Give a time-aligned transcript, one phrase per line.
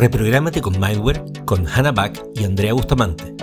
[0.00, 3.34] Reprográmate con Mindware con Hannah Back y Andrea Bustamante,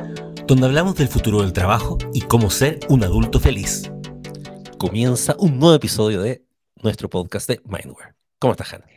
[0.47, 3.91] donde hablamos del futuro del trabajo y cómo ser un adulto feliz.
[4.79, 6.43] Comienza un nuevo episodio de
[6.81, 8.15] nuestro podcast de Mindware.
[8.39, 8.87] ¿Cómo estás, Hannah?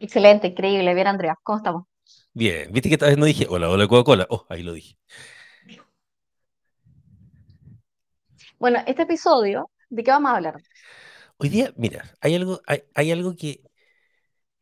[0.00, 0.94] Excelente, increíble.
[0.94, 1.84] Bien, Andrea, ¿cómo estamos?
[2.32, 4.26] Bien, viste que esta vez no dije hola, hola, Coca-Cola.
[4.30, 4.96] Oh, ahí lo dije.
[8.58, 10.62] Bueno, este episodio, ¿de qué vamos a hablar?
[11.36, 13.60] Hoy día, mira, hay algo, hay, hay algo que,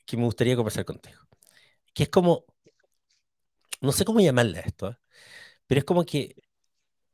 [0.05, 1.26] que me gustaría conversar contigo
[1.97, 2.47] que es como,
[3.81, 4.97] no sé cómo llamarle a esto, ¿eh?
[5.67, 6.37] pero es como que,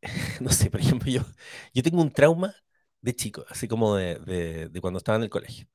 [0.40, 1.22] no sé, por ejemplo, yo,
[1.74, 2.54] yo tengo un trauma
[3.00, 4.16] de chico, así como de,
[4.70, 5.66] de, cuando estaba en el colegio.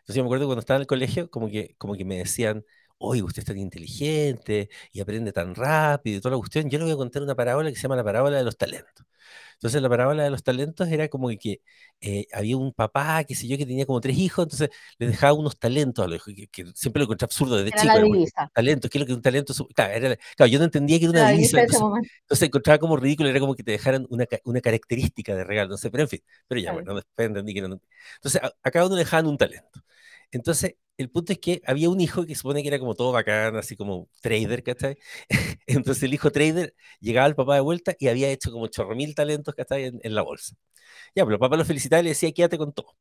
[0.00, 2.64] Entonces yo me acuerdo cuando estaba en el colegio, como que, como que me decían,
[3.02, 6.70] oye, usted es tan inteligente y aprende tan rápido y toda la cuestión.
[6.70, 9.06] Yo le voy a contar una parábola que se llama la parábola de los talentos.
[9.54, 11.60] Entonces la parábola de los talentos era como que
[12.00, 15.34] eh, había un papá, qué sé yo, que tenía como tres hijos, entonces le dejaba
[15.34, 17.94] unos talentos a los hijos, que, siempre lo encontré absurdo desde chico.
[18.52, 19.54] talentos, ¿qué es lo que un talento?
[19.74, 20.16] Claro,
[20.48, 21.60] yo no entendía que era una divisa.
[21.60, 25.76] Entonces, encontraba como ridículo, era como que te dejaran una, una característica de regalo, no
[25.76, 27.80] sé, pero en fin, pero ya, bueno, después entendí que no.
[28.16, 29.80] Entonces, a, a cada uno le dejaban un talento.
[30.32, 33.56] Entonces, el punto es que había un hijo que supone que era como todo bacán,
[33.56, 34.98] así como trader, ¿cachai?
[35.66, 39.14] Entonces el hijo trader llegaba al papá de vuelta y había hecho como chorro mil
[39.14, 39.86] talentos, ¿cachai?
[39.86, 40.56] En, en la bolsa.
[41.14, 42.96] Ya, pero el papá lo felicitaba y le decía, quédate con todo.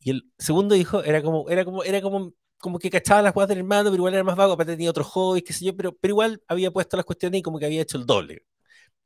[0.00, 3.48] Y el segundo hijo era como, era como, era como, como que cachaba las cosas
[3.50, 5.94] del hermano, pero igual era más vago, aparte tenía otros hobbies, qué sé yo, pero,
[5.96, 8.44] pero igual había puesto las cuestiones y como que había hecho el doble.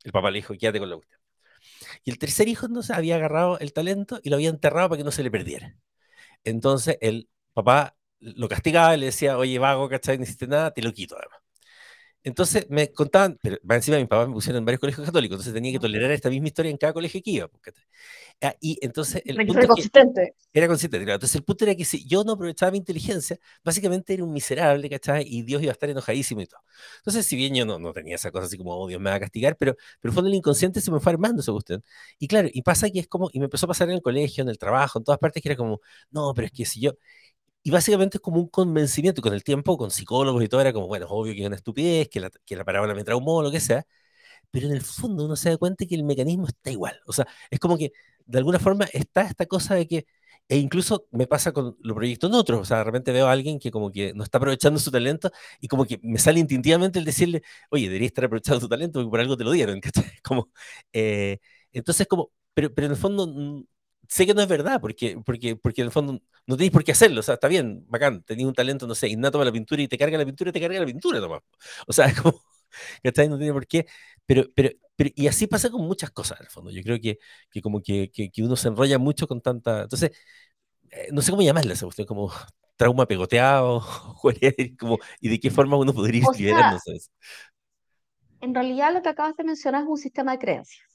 [0.03, 1.21] El papá le dijo, quédate con la cuestión.
[2.03, 5.03] Y el tercer hijo entonces había agarrado el talento y lo había enterrado para que
[5.03, 5.75] no se le perdiera.
[6.43, 10.17] Entonces el papá lo castigaba y le decía, oye, vago, ¿cachai?
[10.17, 11.39] No hiciste nada, te lo quito además.
[12.21, 15.71] Entonces me contaban, pero encima mis papás me pusieron en varios colegios católicos, entonces tenía
[15.71, 17.47] que tolerar esta misma historia en cada colegio que iba.
[17.47, 17.73] Pues,
[18.41, 20.35] ah, y entonces el punto era consistente.
[20.51, 21.15] Era consistente, claro.
[21.15, 24.89] Entonces el punto era que si yo no aprovechaba mi inteligencia, básicamente era un miserable,
[24.89, 25.23] ¿cachai?
[25.27, 26.59] Y Dios iba a estar enojadísimo y todo.
[26.97, 29.15] Entonces, si bien yo no, no tenía esa cosa así como, oh, Dios me va
[29.15, 31.83] a castigar, pero, pero fondo el inconsciente se me fue armando esa cuestión.
[32.19, 34.41] Y claro, y pasa que es como, y me empezó a pasar en el colegio,
[34.41, 35.79] en el trabajo, en todas partes, que era como,
[36.11, 36.91] no, pero es que si yo,
[37.69, 40.73] y básicamente es como un convencimiento, y con el tiempo, con psicólogos y todo, era
[40.73, 43.43] como, bueno, es obvio que es una estupidez, que la, que la parábola me traumó,
[43.43, 43.85] lo que sea,
[44.51, 46.99] pero en el fondo uno se da cuenta que el mecanismo está igual.
[47.07, 47.91] O sea, es como que
[48.25, 50.05] de alguna forma está esta cosa de que,
[50.47, 53.31] e incluso me pasa con los proyectos en otros, o sea, de repente veo a
[53.33, 55.31] alguien que como que no está aprovechando su talento
[55.61, 59.09] y como que me sale instintivamente el decirle, oye, debería estar aprovechando tu talento porque
[59.11, 59.79] por algo te lo dieron,
[60.23, 60.49] Como,
[60.93, 61.39] eh,
[61.71, 63.63] entonces como, pero, pero en el fondo mm,
[64.09, 66.91] sé que no es verdad, porque, porque, porque en el fondo no tenéis por qué
[66.91, 69.81] hacerlo, o sea, está bien, bacán, tenéis un talento, no sé, innato para la pintura
[69.83, 71.41] y te carga la pintura y te carga la pintura nomás.
[71.87, 72.41] O sea, es como,
[73.03, 73.29] ¿cachai?
[73.29, 73.85] No tiene por qué,
[74.25, 76.71] pero, pero, pero, y así pasa con muchas cosas, en el fondo.
[76.71, 77.19] Yo creo que,
[77.51, 80.11] que como que, que, uno se enrolla mucho con tanta, entonces,
[80.91, 82.31] eh, no sé cómo llamarla esa cuestión, como
[82.77, 83.85] trauma pegoteado,
[84.79, 87.11] como, y de qué forma uno podría ir liberándose eso.
[88.41, 90.87] En realidad lo que acabas de mencionar es un sistema de creencias.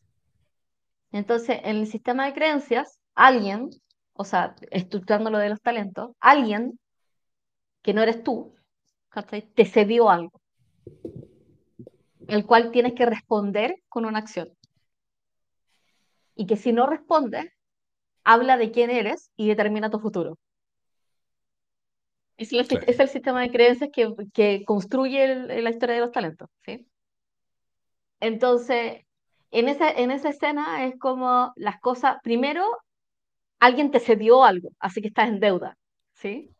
[1.13, 3.71] Entonces, en el sistema de creencias, alguien,
[4.15, 6.79] o sea, estructurando lo de los talentos, alguien
[7.83, 8.55] que no eres tú,
[9.55, 10.41] te cedió algo,
[12.29, 14.49] el cual tienes que responder con una acción.
[16.35, 17.47] Y que si no respondes,
[18.25, 20.37] habla de quién eres y determina tu futuro.
[22.37, 26.49] Es, el sistema de creencias que, que construye la historia de los talentos.
[26.65, 26.89] ¿sí?
[28.19, 29.05] Entonces,
[29.53, 32.65] en esa, en esa escena es como las cosas, primero,
[33.65, 35.77] alguien te cedió algo, así que estás en deuda,
[36.13, 36.51] ¿sí?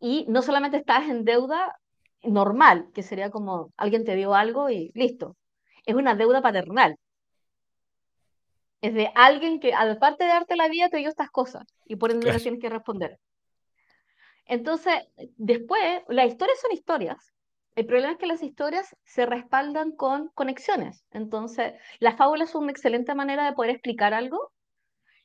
[0.00, 1.76] Y no solamente estás en deuda
[2.22, 5.36] normal, que sería como alguien te dio algo y listo.
[5.86, 6.96] Es una deuda paternal.
[8.80, 12.10] Es de alguien que, aparte de darte la vida, te dio estas cosas y por
[12.10, 13.18] ende las tienes que responder.
[14.46, 14.94] Entonces,
[15.36, 17.32] después, las historias son historias,
[17.74, 21.04] el problema es que las historias se respaldan con conexiones.
[21.10, 24.52] Entonces, la fábula es una excelente manera de poder explicar algo,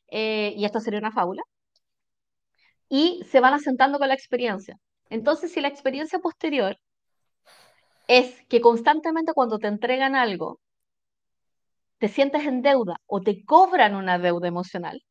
[0.07, 1.44] eh, y esto sería una fábula,
[2.90, 4.78] y se van asentando con la experiencia.
[5.09, 6.77] Entonces, si la experiencia posterior
[8.07, 10.59] es que constantemente cuando te entregan algo,
[12.00, 15.04] te sientes en deuda o te cobran una deuda emocional,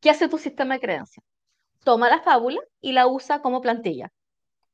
[0.00, 1.24] ¿qué hace tu sistema de creencias?
[1.84, 4.10] Toma la fábula y la usa como plantilla.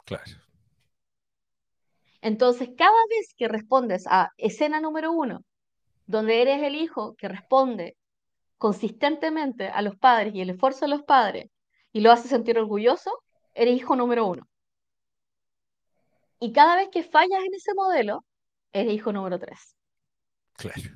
[0.04, 0.32] Claro.
[2.22, 5.43] Entonces, cada vez que respondes a escena número uno,
[6.06, 7.96] donde eres el hijo que responde
[8.60, 11.50] consistentemente a los padres y el esfuerzo de los padres
[11.94, 13.10] y lo hace sentir orgulloso,
[13.54, 14.46] eres hijo número uno.
[16.38, 18.22] Y cada vez que fallas en ese modelo,
[18.70, 19.74] eres hijo número tres.
[20.52, 20.90] Claro.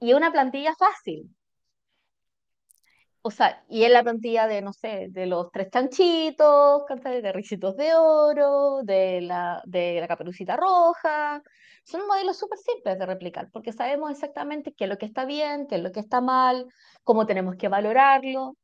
[0.00, 1.34] Y es una plantilla fácil.
[3.22, 6.82] O sea, y es la plantilla de, no sé, de los tres chanchitos.
[7.04, 11.42] De Ricitos de Oro, de la, de la Caperucita Roja.
[11.84, 15.66] Son modelos súper simples de replicar, porque sabemos exactamente qué es lo que está bien,
[15.66, 16.66] qué es lo que está mal,
[17.04, 18.56] cómo tenemos que valorarlo.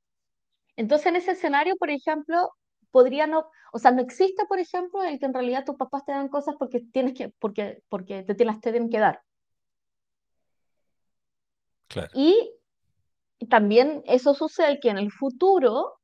[0.77, 2.51] Entonces, en ese escenario, por ejemplo,
[2.91, 6.13] podría no, o sea, no existe, por ejemplo, el que en realidad tus papás te
[6.13, 9.23] dan cosas porque tienes que, porque, porque te, las tienen que dar.
[11.89, 12.11] Claro.
[12.15, 12.56] Y
[13.49, 15.95] también eso sucede que en el futuro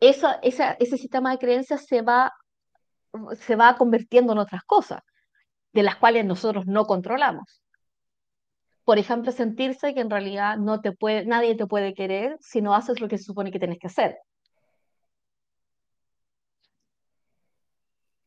[0.00, 2.32] esa, esa, ese sistema de creencias se va,
[3.38, 5.00] se va convirtiendo en otras cosas,
[5.72, 7.62] de las cuales nosotros no controlamos.
[8.84, 12.74] Por ejemplo, sentirse que en realidad no te puede, nadie te puede querer si no
[12.74, 14.16] haces lo que se supone que tienes que hacer.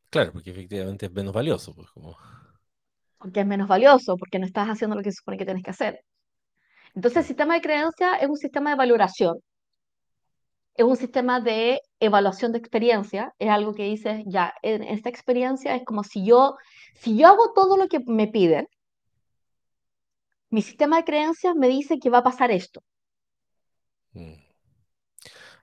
[0.09, 2.17] Claro, porque efectivamente es menos valioso, pues como.
[3.19, 5.69] Porque es menos valioso, porque no estás haciendo lo que se supone que tienes que
[5.69, 6.01] hacer.
[6.95, 9.39] Entonces, el sistema de creencia es un sistema de valoración,
[10.75, 15.75] es un sistema de evaluación de experiencia, es algo que dices, ya, en esta experiencia
[15.75, 16.55] es como si yo,
[16.95, 18.67] si yo hago todo lo que me piden,
[20.51, 22.81] mi sistema de creencias me dice que va a pasar esto.
[24.15, 24.49] Mm.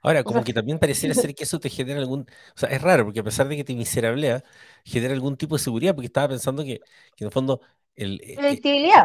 [0.02, 2.68] Ahora, O sea, como que también pareciera ser que eso te genera algún, o sea,
[2.70, 4.44] es raro, porque a pesar de que te miserablea,
[4.84, 6.80] genera algún tipo de seguridad, porque estaba pensando que,
[7.16, 7.60] que en el fondo,
[7.96, 8.62] el, eh, eh,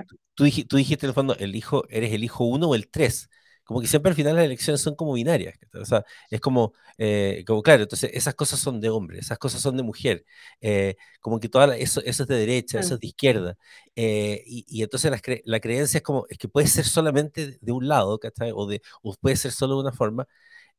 [0.08, 2.76] tú, tú dij- tú dijiste en el fondo, el hijo, eres el hijo uno o
[2.76, 3.30] el tres,
[3.64, 7.44] como que siempre al final las elecciones son como binarias, o sea, es como, eh,
[7.48, 10.26] como claro, entonces esas cosas son de hombre, esas cosas son de mujer,
[10.62, 12.98] eh, como que toda la- eso, eso es de derecha, eso Mm.
[12.98, 13.58] es de izquierda,
[13.96, 17.58] eh, y, y entonces las cre- la creencia es como, es que puede ser solamente
[17.62, 18.52] de un lado, ¿cachai?
[18.54, 20.28] O, de, o puede ser solo de una forma,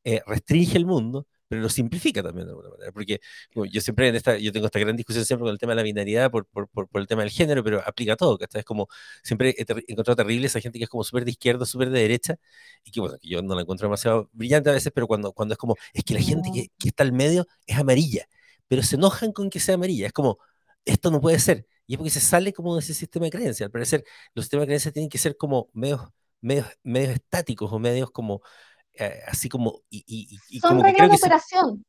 [0.05, 2.93] eh, restringe el mundo, pero lo simplifica también de alguna manera.
[2.93, 3.21] Porque
[3.55, 5.77] bueno, yo siempre en esta, yo tengo esta gran discusión siempre con el tema de
[5.77, 8.61] la binaridad por, por, por, por el tema del género, pero aplica todo, ¿cachai?
[8.61, 8.89] Es como,
[9.23, 12.01] siempre he, ter- encontrado terrible esa gente que es como súper de izquierda, súper de
[12.01, 12.37] derecha,
[12.85, 15.53] y que bueno, que yo no la encuentro demasiado brillante a veces, pero cuando, cuando
[15.55, 18.27] es como, es que la gente que, que está al medio es amarilla,
[18.69, 20.39] pero se enojan con que sea amarilla, es como,
[20.85, 21.67] esto no puede ser.
[21.87, 23.67] Y es porque se sale como de ese sistema de creencias.
[23.67, 26.01] Al parecer, los sistemas de creencias tienen que ser como medios,
[26.41, 28.41] medios, medios estáticos o medios como
[28.99, 31.85] eh, así como, y, y- y Son como que reglas creo de que operación.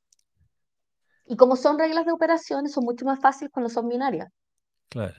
[1.25, 4.29] Y como son reglas de operación, son mucho más fáciles cuando son binarias.
[4.89, 5.15] claro,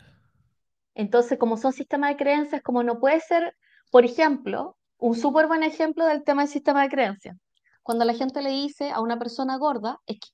[0.95, 3.55] Entonces, como son sistemas de creencias, como no puede ser,
[3.91, 7.37] por ejemplo, un súper buen ejemplo del tema del sistema de creencias.
[7.83, 10.29] Cuando la gente le dice a una persona gorda, es que,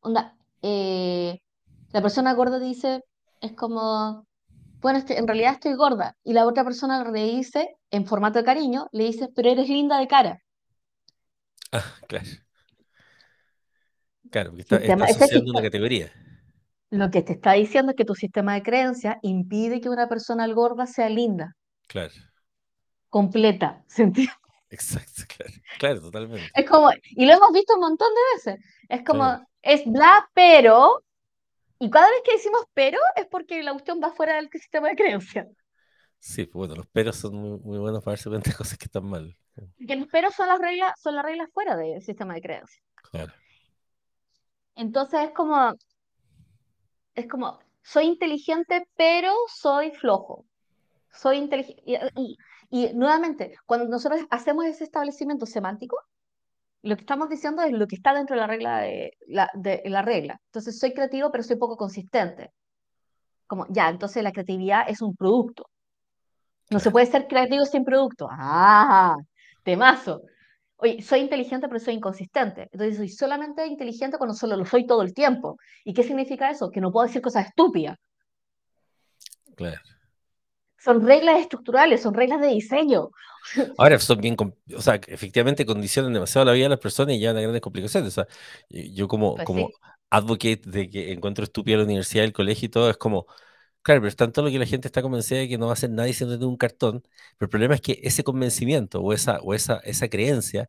[0.00, 1.40] onda, eh,
[1.92, 3.02] la persona gorda dice,
[3.40, 4.26] es como,
[4.82, 6.16] bueno, en realidad estoy gorda.
[6.24, 9.98] Y la otra persona le dice, en formato de cariño, le dice, pero eres linda
[9.98, 10.40] de cara.
[11.72, 12.26] Ah, claro,
[14.30, 16.12] claro, porque está, está Sistema, ese asociando una sistema, categoría,
[16.90, 20.46] lo que te está diciendo es que tu sistema de creencias impide que una persona
[20.48, 21.56] gorda sea linda,
[21.88, 22.14] claro,
[23.08, 23.84] completa.
[23.88, 24.32] ¿se entiende?
[24.70, 29.02] exacto, claro, claro, totalmente, Es como, y lo hemos visto un montón de veces, es
[29.10, 31.04] claro, como, es bla, pero,
[31.78, 34.96] y cada vez que decimos pero es porque la cuestión va fuera del sistema de
[34.96, 35.48] creencias.
[36.18, 38.86] sí, pues bueno, los peros son muy, muy buenos para darse cuenta de cosas que
[38.86, 39.36] están mal,
[39.86, 42.82] Que los pero son las reglas, son las reglas fuera del sistema de creencias.
[43.10, 43.32] claro,
[44.74, 45.74] Entonces es como,
[47.14, 50.44] es como, soy inteligente, pero soy flojo.
[51.10, 51.82] Soy inteligente.
[51.86, 52.36] Y, y-
[52.70, 55.96] y nuevamente, cuando nosotros hacemos ese establecimiento semántico,
[56.82, 59.82] lo que estamos diciendo es lo que está dentro de la regla de la, de
[59.86, 60.40] la regla.
[60.46, 62.50] Entonces, soy creativo, pero soy poco consistente.
[63.46, 65.66] Como, ya, entonces la creatividad es un producto.
[66.70, 68.28] No se puede ser creativo sin producto.
[68.30, 69.16] Ah,
[69.62, 70.22] temazo.
[70.76, 72.68] Oye, soy inteligente, pero soy inconsistente.
[72.72, 75.58] Entonces, soy solamente inteligente cuando solo lo soy todo el tiempo.
[75.84, 76.70] ¿Y qué significa eso?
[76.70, 77.98] Que no puedo decir cosas estúpidas.
[79.56, 79.98] claro.
[80.78, 83.10] Son reglas estructurales, son reglas de diseño.
[83.76, 84.36] Ahora son bien,
[84.76, 88.08] o sea, efectivamente condicionan demasiado la vida de las personas y llevan a grandes complicaciones,
[88.18, 88.26] o sea,
[88.68, 89.74] yo como, Pues como sí.
[90.10, 93.26] advocate de que encuentro estúpida la universidad, el colegio y todo, es como,
[93.82, 95.74] Claro, pero es tanto lo que la gente está convencida de que no va a
[95.74, 97.02] hacer nadie siendo de un cartón,
[97.38, 100.68] pero el problema es que ese convencimiento o esa, o esa, esa creencia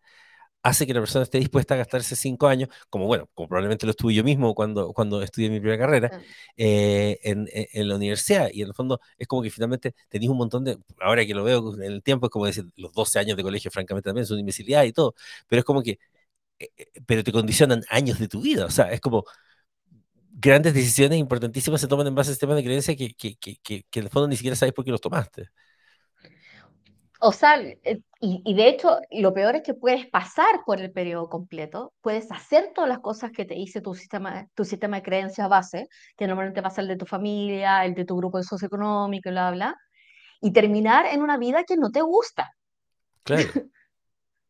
[0.63, 3.91] hace que la persona esté dispuesta a gastarse cinco años, como bueno, como probablemente lo
[3.91, 6.13] estuve yo mismo cuando, cuando estudié mi primera carrera,
[6.57, 8.49] eh, en, en- en la universidad.
[8.53, 11.43] Y en el fondo es como que finalmente tenéis un montón de, ahora que lo
[11.45, 14.35] veo en el tiempo, es como decir, los 12 años de colegio, francamente también, son
[14.35, 15.15] una imbecilidad y todo,
[15.47, 15.99] pero es como que,
[16.59, 19.25] eh, eh, pero te condicionan años de tu vida, o sea, es como
[20.41, 23.83] grandes decisiones importantísimas se toman en base a sistemas de creencia que, que, que, que,
[23.89, 25.49] que en el fondo ni siquiera sabes por qué los tomaste.
[27.21, 30.91] O sea, eh, y, y de hecho, lo peor es que puedes pasar por el
[30.91, 35.03] periodo completo, puedes hacer todas las cosas que te dice tu sistema, tu sistema de
[35.03, 39.51] creencias base, que normalmente pasa el de tu familia, el de tu grupo socioeconómico, bla,
[39.51, 39.75] bla,
[40.39, 42.53] y terminar en una vida que no te gusta,
[43.23, 43.43] Claro,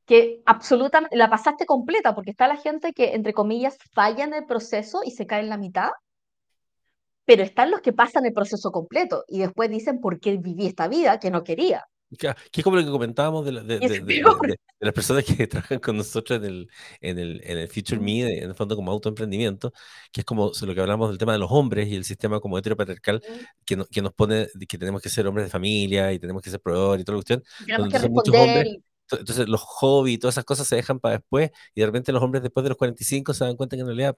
[0.10, 4.44] que absolutamente la pasaste completa, porque está la gente que, entre comillas, falla en el
[4.44, 5.90] proceso y se cae en la mitad,
[7.26, 10.88] pero están los que pasan el proceso completo y después dicen por qué viví esta
[10.88, 11.86] vida que no quería.
[12.18, 15.98] Que es como lo que comentábamos de, de, de, de, las personas que trabajan con
[15.98, 16.68] nosotros en el,
[17.02, 19.72] en el, en el Future Me, en el fondo como autoemprendimiento,
[20.12, 22.58] que es como lo que hablamos del tema de los hombres y el sistema como
[22.58, 23.22] heteropatriarcal
[23.64, 26.50] que, no, que nos pone que tenemos que ser hombres de familia y tenemos que
[26.50, 27.44] ser proveedores y toda la cuestión.
[27.64, 28.58] Tenemos que responder.
[28.58, 32.12] Hombres, entonces los hobbies y todas esas cosas se dejan para después y de repente
[32.12, 34.18] los hombres después de los 45 se dan cuenta que en realidad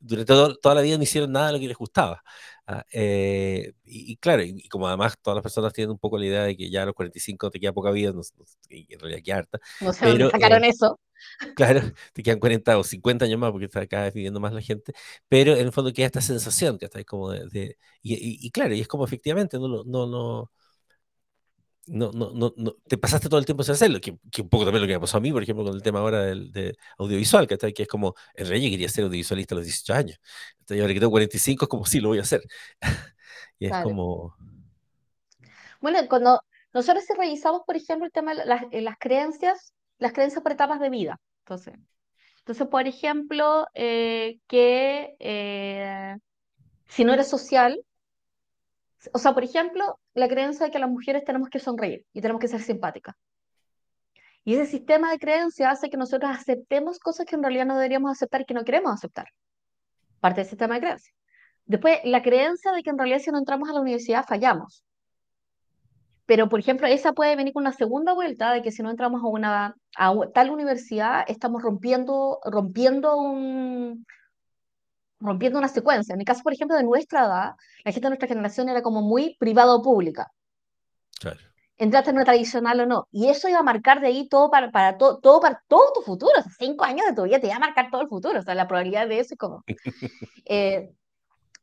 [0.00, 2.22] durante toda la vida no hicieron nada de lo que les gustaba.
[2.66, 6.42] Ah, eh, y, claro, y, como además todas las personas tienen un poco la idea
[6.44, 8.22] de que ya a los 45 te queda poca vida, no,
[8.70, 9.58] en realidad queda harta.
[9.80, 10.98] No sé pero, sacaron eh, eso.
[11.54, 11.82] Claro,
[12.14, 14.94] te quedan 40 o 50 años más porque está cada vez viviendo más la gente,
[15.28, 17.76] pero en el fondo queda esta sensación que está como de...
[18.02, 20.50] y, claro, y es como efectivamente, no, no, no,
[21.86, 24.64] no, no, no, no, te pasaste todo el tiempo sin hacerlo, que, que, un poco
[24.64, 26.76] también lo que me pasó a mí, por ejemplo, con el tema ahora del, de
[26.98, 30.20] audiovisual, que, que es como, el rey quería ser audiovisualista a los 18 años,
[30.60, 32.42] entonces ahora que tengo 45 es como, sí, lo voy a hacer.
[33.58, 34.36] y es como...
[35.80, 40.12] Bueno, cuando nosotros si revisamos, por ejemplo, el tema de las, eh, las creencias, las
[40.12, 41.74] creencias por etapas de vida, entonces,
[42.38, 46.16] entonces por ejemplo, eh, que eh,
[46.88, 47.80] si no eres social,
[49.12, 52.40] o sea, por ejemplo, la creencia de que las mujeres tenemos que sonreír y tenemos
[52.40, 53.16] que ser simpáticas.
[54.44, 58.12] Y ese sistema de creencia hace que nosotros aceptemos cosas que en realidad no deberíamos
[58.12, 59.28] aceptar y que no queremos aceptar.
[60.20, 61.12] Parte del sistema de creencia.
[61.66, 64.84] Después, la creencia de que en realidad si no entramos a la universidad fallamos.
[66.26, 69.22] Pero, por ejemplo, esa puede venir con una segunda vuelta de que si no entramos
[69.22, 74.06] a una a tal universidad, estamos rompiendo, rompiendo un,
[75.20, 76.14] rompiendo una secuencia.
[76.14, 79.02] En el caso, por ejemplo, de nuestra edad, la gente de nuestra generación era como
[79.02, 80.32] muy privado o pública.
[81.20, 81.38] Claro.
[81.76, 83.08] Entraste en una tradicional o no.
[83.10, 86.02] Y eso iba a marcar de ahí todo para, para todo, todo para todo tu
[86.02, 86.32] futuro.
[86.38, 88.38] O sea, cinco años de tu vida te iba a marcar todo el futuro.
[88.38, 89.64] O sea, la probabilidad de eso es como...
[90.46, 90.90] Eh,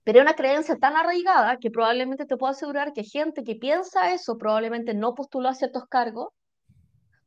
[0.08, 4.14] pero es una creencia tan arraigada que probablemente te puedo asegurar que gente que piensa
[4.14, 6.30] eso probablemente no postuló a ciertos cargos,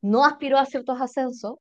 [0.01, 1.59] no aspiró a ciertos ascensos,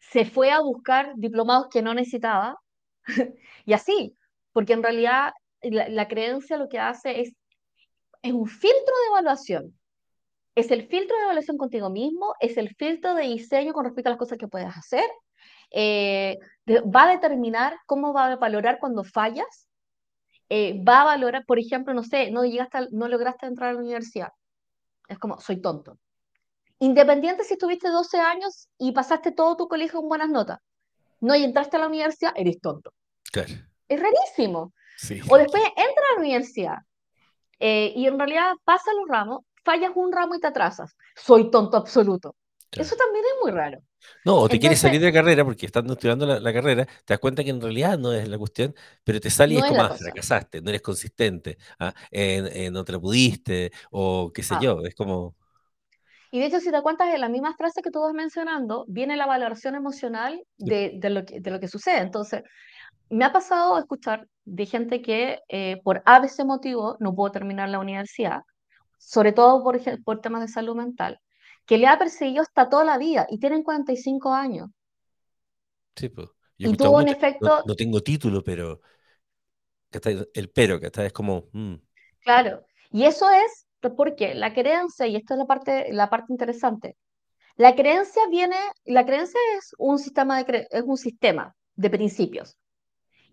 [0.00, 2.58] se fue a buscar diplomados que no necesitaba
[3.64, 4.16] y así,
[4.52, 5.32] porque en realidad
[5.62, 7.34] la, creencia lo que hace es,
[8.22, 9.78] es un filtro de evaluación.
[10.54, 14.12] Es el filtro de evaluación contigo mismo, es el filtro de diseño con respecto a
[14.12, 15.04] las cosas que puedes hacer.
[15.70, 19.68] Eh, va a determinar cómo va a valorar cuando fallas.
[20.50, 23.80] Eh, va a valorar, por ejemplo, no sé, no, llegaste no lograste entrar a la
[23.80, 24.28] universidad.
[25.08, 25.98] Es como, soy tonto.
[26.78, 30.58] Independiente si tuviste 12 años y pasaste todo tu colegio con buenas notas
[31.22, 32.92] no y entraste a la universidad, eres tonto.
[33.32, 33.54] Claro.
[33.88, 34.74] Es rarísimo.
[35.28, 36.76] o después entra a la universidad
[37.58, 40.96] eh, y en realidad pasa los ramos, fallas un ramo y te atrasas.
[41.16, 42.36] Soy tonto absoluto.
[42.72, 43.82] Eso también es muy raro.
[44.24, 47.18] No, o te quieres salir de la carrera porque estando estudiando la, carrera, te das
[47.18, 48.74] cuenta que en realidad no es la cuestión,
[49.04, 51.92] pero te sales y es como, ah, fracasaste, no eres consistente, ¿ah?
[52.72, 54.60] no te pudiste, o qué sé ah.
[54.60, 55.36] yo, es como...
[56.34, 59.18] Y de hecho, si te cuentas en la misma frase que tú vas mencionando, viene
[59.18, 61.98] la valoración emocional de, de, lo, que, de lo que sucede.
[61.98, 62.42] Entonces,
[63.10, 67.80] me ha pasado escuchar de gente que eh, por ABC motivo no pudo terminar la
[67.80, 68.40] universidad,
[68.96, 71.20] sobre todo por, por temas de salud mental,
[71.66, 74.70] que le ha perseguido hasta toda la vida y tienen 45 años.
[75.94, 76.28] Sí, pues.
[76.56, 77.62] y tuvo un efecto...
[77.66, 78.80] No, tengo título, pero...
[80.32, 81.44] El pero, que está es como...
[81.52, 81.74] Mm.
[82.20, 82.64] Claro.
[82.90, 86.96] Y eso es porque la creencia, y esto es la parte, la parte interesante,
[87.56, 92.56] la creencia viene, la creencia es un sistema de, es un sistema de principios.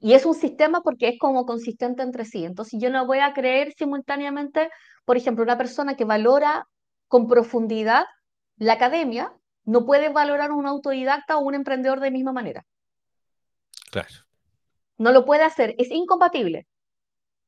[0.02, 2.46] Y es un sistema porque es como consistente entre sí.
[2.46, 4.70] Entonces yo no voy a creer simultáneamente,
[5.06, 6.68] por ejemplo, una persona que valora
[7.08, 8.06] con profundidad
[8.58, 12.66] la academia, no puede valorar un autodidacta o un emprendedor de misma manera.
[13.92, 14.10] Claro.
[14.98, 16.68] No lo puede hacer, es incompatible.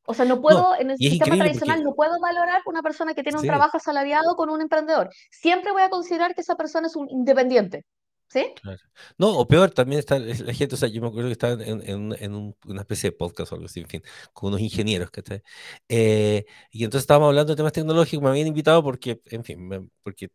[0.05, 3.39] O sea, no puedo, en el sistema tradicional, no puedo valorar una persona que tiene
[3.39, 5.10] un trabajo asalariado con un emprendedor.
[5.29, 7.86] Siempre voy a considerar que esa persona es un independiente.
[8.27, 8.46] ¿Sí?
[8.62, 8.79] Claro.
[9.17, 11.81] No, o peor, también está la gente, o sea, yo me acuerdo que estaba en,
[11.81, 15.43] en, en una especie de podcast o algo así, en fin, con unos ingenieros, que
[15.89, 20.29] eh, y entonces estábamos hablando de temas tecnológicos, me habían invitado porque, en fin, porque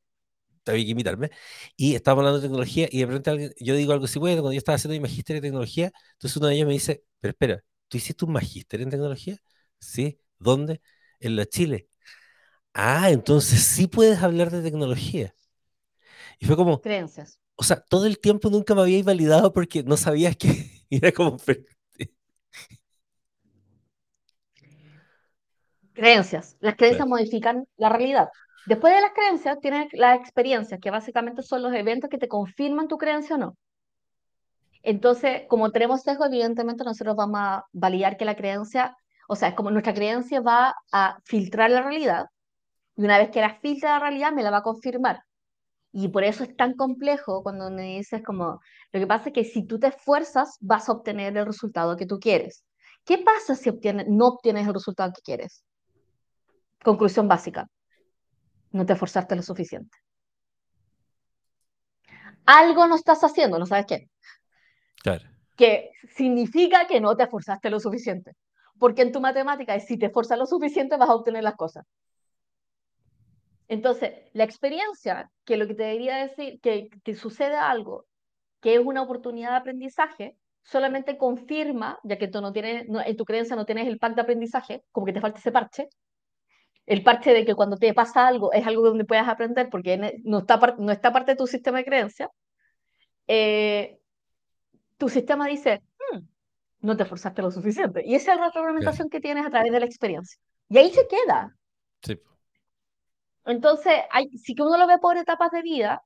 [0.66, 1.30] había que invitarme,
[1.74, 4.58] y estábamos hablando de tecnología, y de repente yo digo algo así, bueno, cuando yo
[4.58, 7.96] estaba haciendo mi magíster en tecnología, entonces uno de ellos me dice, pero espera, ¿tú
[7.96, 9.38] hiciste un magíster en tecnología?
[9.78, 10.20] ¿Sí?
[10.38, 10.80] ¿Dónde?
[11.20, 11.88] En la Chile.
[12.74, 15.34] Ah, entonces sí puedes hablar de tecnología.
[16.38, 16.80] Y fue como...
[16.80, 17.40] Creencias.
[17.54, 21.38] O sea, todo el tiempo nunca me había validado porque no sabías que era como...
[25.94, 26.56] Creencias.
[26.60, 28.28] Las creencias modifican la realidad.
[28.66, 32.88] Después de las creencias, tienes las experiencias, que básicamente son los eventos que te confirman
[32.88, 33.56] tu creencia o no.
[34.82, 38.96] Entonces, como tenemos sesgo, evidentemente nosotros vamos a validar que la creencia,
[39.28, 42.26] o sea, es como nuestra creencia va a filtrar la realidad,
[42.96, 45.22] y una vez que la filtra la realidad, me la va a confirmar.
[45.92, 48.60] Y por eso es tan complejo cuando me dices como,
[48.92, 52.06] lo que pasa es que si tú te esfuerzas, vas a obtener el resultado que
[52.06, 52.64] tú quieres.
[53.04, 55.64] ¿Qué pasa si obtienes, no obtienes el resultado que quieres?
[56.82, 57.66] Conclusión básica,
[58.72, 59.96] no te esforzaste lo suficiente.
[62.44, 64.08] Algo no estás haciendo, no sabes qué.
[65.02, 65.24] Claro.
[65.56, 68.32] Que significa que no te esforzaste lo suficiente.
[68.78, 71.84] Porque en tu matemática si te esforzas lo suficiente vas a obtener las cosas.
[73.68, 78.06] Entonces, la experiencia, que lo que te debería decir, que te sucede algo,
[78.60, 83.16] que es una oportunidad de aprendizaje, solamente confirma, ya que tú no tienes, no, en
[83.16, 85.88] tu creencia no tienes el pack de aprendizaje, como que te falta ese parche,
[86.86, 90.38] el parche de que cuando te pasa algo es algo donde puedas aprender porque no
[90.38, 92.30] está, no está parte de tu sistema de creencia,
[93.26, 93.98] eh,
[94.96, 95.82] tu sistema dice,
[96.86, 98.02] no te esforzaste lo suficiente.
[98.04, 100.38] Y esa es la retroalimentación que tienes a través de la experiencia.
[100.68, 101.54] Y ahí se queda.
[102.02, 102.20] Sí.
[103.44, 106.02] Entonces, hay, si que uno lo ve por etapas de vida,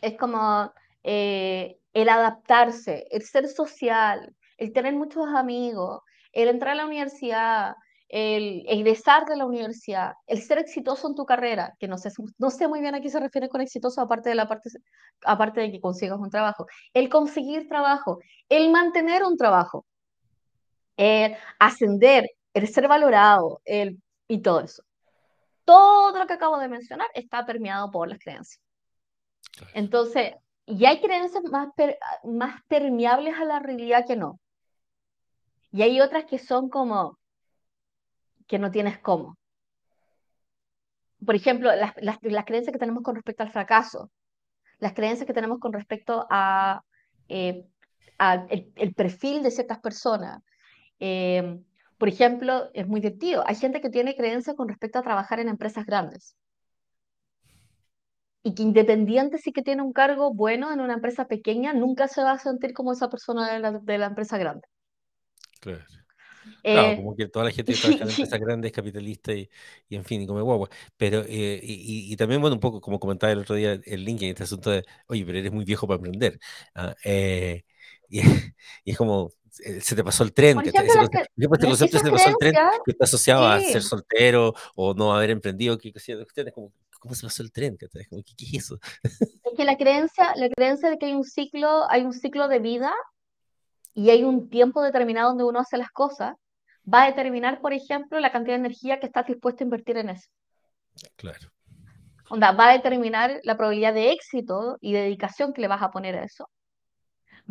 [0.00, 6.76] es como eh, el adaptarse, el ser social, el tener muchos amigos, el entrar a
[6.76, 7.74] la universidad,
[8.08, 12.50] el egresar de la universidad, el ser exitoso en tu carrera, que no sé, no
[12.50, 14.70] sé muy bien a qué se refiere con exitoso, aparte de, la parte,
[15.24, 19.84] aparte de que consigas un trabajo, el conseguir trabajo, el mantener un trabajo,
[20.96, 24.82] el ascender, el ser valorado, el, y todo eso.
[25.64, 28.60] Todo lo que acabo de mencionar está permeado por las creencias.
[29.74, 30.34] Entonces,
[30.64, 31.68] y hay creencias más,
[32.24, 34.40] más permeables a la realidad que no.
[35.72, 37.17] Y hay otras que son como,
[38.48, 39.38] que no tienes cómo.
[41.24, 44.10] Por ejemplo, las, las, las, creencias que tenemos con respecto al fracaso,
[44.78, 46.82] las creencias que tenemos con respecto a,
[47.28, 47.64] eh,
[48.18, 50.42] a el, el, perfil de ciertas personas.
[51.00, 51.60] Eh,
[51.98, 53.44] por ejemplo, es muy divertido.
[53.46, 56.36] Hay gente que tiene creencias con respecto a trabajar en empresas grandes.
[58.44, 62.22] Y que independiente si que tiene un cargo bueno en una empresa pequeña, nunca se
[62.22, 64.66] va a sentir como esa persona de la, de la empresa grande.
[65.60, 65.84] Claro.
[66.62, 69.50] Claro, eh, como que toda la gente que trabaja en empresas grandes, capitalistas y,
[69.88, 70.68] y, en fin, y come guagua.
[70.96, 74.42] Pero, eh, y, y, también, bueno, un poco como comentaba el otro día en este
[74.42, 76.38] asunto de, oye, pero eres muy viejo para aprender.
[76.74, 76.94] ¿ah?
[77.04, 77.64] Eh,
[78.08, 78.20] y,
[78.84, 80.54] y, es como, se te pasó el tren.
[80.54, 83.60] Por ejemplo, que, la que, este concepto se te pasó el tren que está asociado
[83.60, 83.66] sí.
[83.66, 85.78] a ser soltero o no haber emprendido.
[85.78, 87.76] Que, que, como, ¿Cómo se pasó el tren?
[87.76, 88.06] ¿Qué, qué,
[88.36, 88.78] qué es eso?
[89.02, 92.58] Es que la creencia, la creencia de que hay un ciclo, hay un ciclo de
[92.58, 92.92] vida
[93.94, 96.34] y hay un tiempo determinado donde uno hace las cosas,
[96.92, 100.10] va a determinar, por ejemplo, la cantidad de energía que estás dispuesto a invertir en
[100.10, 100.28] eso.
[101.16, 101.48] Claro.
[102.30, 106.16] Onda, va a determinar la probabilidad de éxito y dedicación que le vas a poner
[106.16, 106.48] a eso.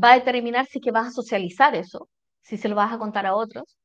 [0.02, 2.10] Va a determinar si que vas a socializar eso,
[2.42, 3.78] si se lo vas a contar a otros.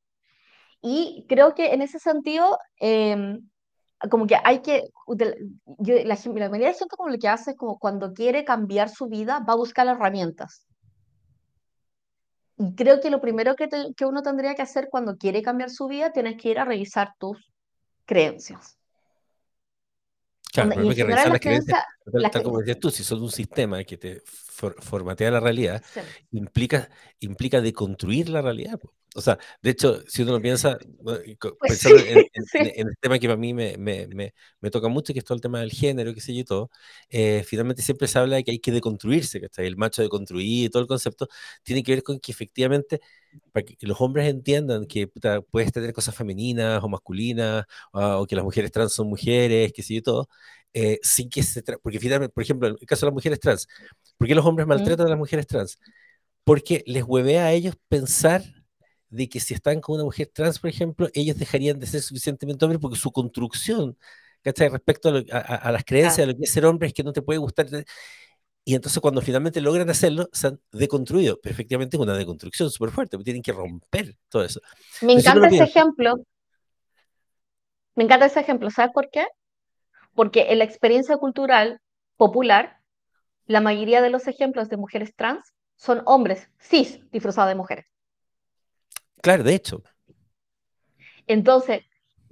[0.81, 3.39] Y creo que en ese sentido, eh,
[4.09, 4.89] como que hay que,
[5.79, 8.89] yo, la, la mayoría de gente como lo que hace es como cuando quiere cambiar
[8.89, 10.67] su vida, va a buscar herramientas.
[12.57, 15.69] Y creo que lo primero que, te, que uno tendría que hacer cuando quiere cambiar
[15.69, 17.51] su vida, tienes que ir a revisar tus
[18.05, 18.77] creencias.
[20.51, 21.83] Claro, y en que revisar las creencias,
[22.31, 25.99] tal como decías tú, si son un sistema que te for, formatea la realidad, sí.
[26.31, 26.89] implica,
[27.19, 28.79] implica deconstruir la realidad.
[29.15, 31.21] O sea, de hecho, si uno lo piensa, pues
[31.59, 32.57] pensando sí, en, en, sí.
[32.57, 35.35] en, el tema que para mí me, me, me, me, toca mucho, que es todo
[35.35, 36.69] el tema del género, qué sé yo y todo,
[37.09, 40.65] eh, finalmente siempre se habla de que hay que deconstruirse, que está el macho deconstruir
[40.65, 41.27] y todo el concepto,
[41.63, 43.01] tiene que ver con que efectivamente
[43.51, 48.25] para que los hombres entiendan que puta, puedes tener cosas femeninas o masculinas, o, o,
[48.27, 50.29] que las mujeres trans son mujeres, qué sé yo, todo,
[50.73, 51.61] eh, sin que se...
[51.81, 53.67] Porque finalmente, por ejemplo, en el caso de las mujeres trans,
[54.17, 55.79] ¿por qué los hombres maltratan a las mujeres trans?
[56.43, 58.43] Porque les huevea a ellos pensar
[59.13, 62.65] de que si están con una mujer trans, por ejemplo, ellos dejarían de ser suficientemente
[62.65, 63.95] hombres porque su construcción,
[64.41, 64.69] ¿cachai?
[64.69, 66.21] Respecto a, lo, a, a las creencias ah.
[66.21, 67.67] de lo que es ser hombre es que no te puede gustar.
[68.65, 71.39] Y entonces cuando finalmente logran hacerlo, se han deconstruido.
[71.41, 74.61] Pero efectivamente es una deconstrucción súper fuerte, tienen que romper todo eso.
[75.01, 76.15] Me entonces, encanta ese ejemplo.
[77.95, 78.71] Me encanta ese ejemplo.
[78.71, 79.27] ¿Sabes por qué?
[80.15, 81.79] Porque en la experiencia cultural
[82.17, 82.79] popular,
[83.45, 87.92] la mayoría de los ejemplos de mujeres trans son hombres cis disfrazados de mujeres.
[89.23, 89.81] Claro, de hecho.
[91.27, 91.83] Entonces,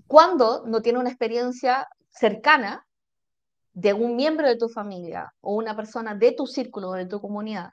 [0.08, 2.86] cuando no tiene una experiencia cercana
[3.72, 7.22] de un miembro de tu familia o una persona de tu círculo o de tu
[7.22, 7.70] comunidad,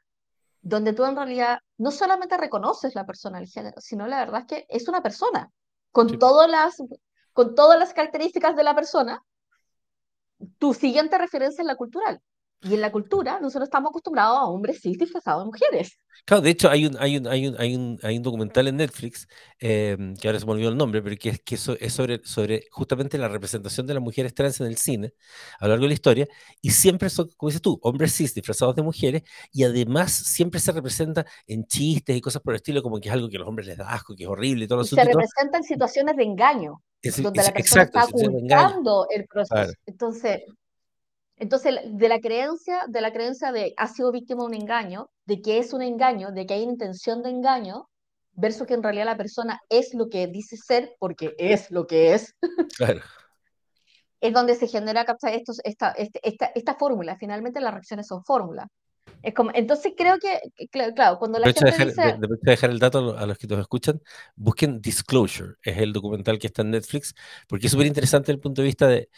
[0.63, 4.47] donde tú en realidad no solamente reconoces la persona del género, sino la verdad es
[4.47, 5.51] que es una persona
[5.91, 6.17] con, sí.
[6.17, 6.77] todas, las,
[7.33, 9.25] con todas las características de la persona,
[10.59, 12.23] tu siguiente referencia es la cultural.
[12.63, 15.99] Y en la cultura nosotros estamos acostumbrados a hombres cis disfrazados de mujeres.
[16.25, 18.77] Claro, de hecho hay un, hay un, hay un, hay un, hay un documental en
[18.77, 19.29] Netflix,
[19.61, 22.21] em, que ahora se me olvidó el nombre, pero que es, que eso es sobre,
[22.25, 25.15] sobre justamente la representación de las mujeres trans en el cine
[25.61, 26.27] a lo largo de la historia,
[26.61, 30.73] y siempre son, como dices tú, hombres cis disfrazados de mujeres, y además siempre se
[30.73, 33.49] representa en chistes y cosas por el estilo, como que es algo que a los
[33.49, 36.25] hombres les da asco, que es horrible y todo lo se representa en situaciones de
[36.25, 39.55] engaño, Es- donde es- la persona exacto, está ocultando el proceso.
[39.55, 39.73] Claro.
[39.87, 40.41] Entonces,
[41.41, 45.41] entonces, de la creencia, de la creencia de ha sido víctima de un engaño, de
[45.41, 47.89] que es un engaño, de que hay intención de engaño,
[48.33, 52.15] versus que en realidad la persona es lo que dice ser porque es lo que
[52.15, 52.35] es,
[52.79, 53.01] Claro.
[54.21, 55.05] es donde se genera.
[55.33, 57.17] Estos, esta, este- esta, esta fórmula.
[57.19, 58.67] Finalmente las reacciones son fórmulas.
[59.23, 62.19] Es como, entonces creo que, que, cl- claro, cuando la de gente dejar, de, dice,
[62.21, 64.01] de- de dejar el dato a lo- a los que nos escuchan.
[64.37, 67.15] Busquen Disclosure, es el documental que está en Netflix,
[67.49, 69.09] porque es súper interesante desde el punto de vista de,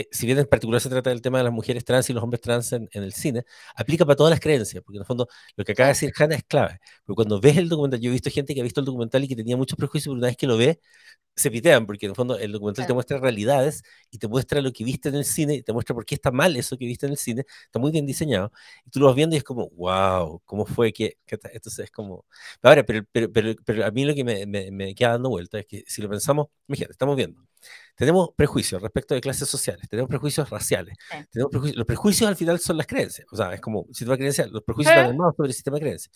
[0.00, 2.22] eh, si bien en particular se trata del tema de las mujeres trans y los
[2.22, 5.28] hombres trans en, en el cine, aplica para todas las creencias, porque en el fondo
[5.56, 6.80] lo que acaba de decir Hannah es clave.
[7.04, 9.28] Porque cuando ves el documental, yo he visto gente que ha visto el documental y
[9.28, 10.80] que tenía muchos prejuicios, pero una vez que lo ve,
[11.36, 14.72] se pitean, porque en el fondo el documental te muestra realidades y te muestra lo
[14.72, 17.06] que viste en el cine, y te muestra por qué está mal eso que viste
[17.06, 18.52] en el cine, está muy bien diseñado,
[18.86, 21.86] y tú lo vas viendo y es como, wow, ¿cómo fue que, que ta-?" entonces
[21.86, 22.26] es como,
[22.62, 25.58] ahora, pero, pero, pero, pero a mí lo que me, me, me queda dando vuelta
[25.60, 27.40] es que si lo pensamos, imagínate, estamos viendo,
[28.00, 31.16] tenemos prejuicios respecto de clases sociales, tenemos prejuicios raciales, Sí.
[31.30, 34.18] tenemos prejuicios, los prejuicios al final son las creencias, o sea, es como sistema de
[34.20, 35.00] creencias, los prejuicios Sí.
[35.02, 36.14] están sobre el sistema de creencias.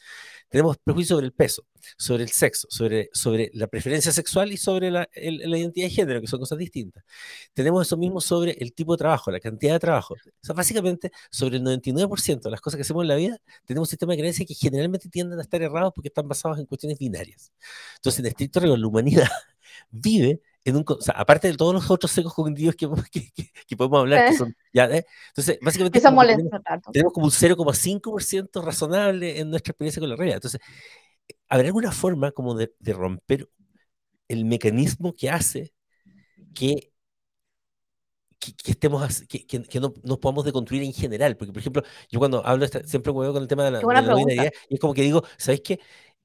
[0.49, 1.66] Tenemos prejuicios sobre el peso,
[1.99, 5.90] sobre el sexo, sobre, sobre la preferencia sexual y sobre la, el- la identidad de
[5.90, 7.05] género, que son cosas distintas.
[7.53, 10.14] Tenemos eso mismo sobre el tipo de trabajo, la cantidad de trabajo.
[10.14, 13.88] O sea, básicamente, sobre el 99% de las cosas que hacemos en la vida, tenemos
[13.88, 16.99] un sistema de creencias que generalmente tienden a estar errados porque están basados en cuestiones
[16.99, 17.53] binarias.
[17.97, 19.29] Entonces, en estricto rigor, la humanidad
[19.90, 20.85] vive en un...
[20.85, 24.00] co- O sea, aparte de todos los otros secos cognitivos que, que, que- que podemos
[24.00, 24.55] hablar, que son...
[24.72, 25.07] Ya, ¿eh?
[25.29, 26.00] Entonces, básicamente...
[26.03, 26.53] Como tenemos-
[26.90, 30.37] tenemos como un 0,5% razonable en nuestra experiencia con la realidad.
[30.38, 30.61] Entonces,
[31.48, 33.48] ¿habrá alguna forma como de, de romper
[34.29, 35.74] el mecanismo que hace
[36.55, 36.92] que,
[38.38, 41.37] que, que estemos que, que, no nos podamos deconstruir en general?
[41.37, 44.14] Porque, por ejemplo, yo cuando hablo, siempre juego con el tema de la, de la
[44.14, 45.81] binariedad, y es como que digo, ¿sabéis qué?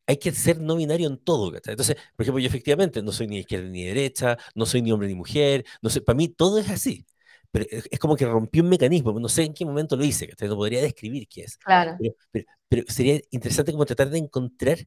[0.10, 1.74] Hay que ser no binario en todo, ¿cachai?
[1.74, 5.08] Entonces, por ejemplo, yo efectivamente no soy ni izquierda ni derecha, no soy ni hombre
[5.08, 7.06] ni mujer, no sé, para mí todo es así.
[7.52, 10.48] Pero es, como que rompí un mecanismo, no sé en qué momento lo hice, ¿cachai?
[10.48, 11.58] No podría describir qué es.
[11.58, 11.98] Claro.
[12.00, 14.80] Pero, pero, pero sería interesante como tratar de encontrar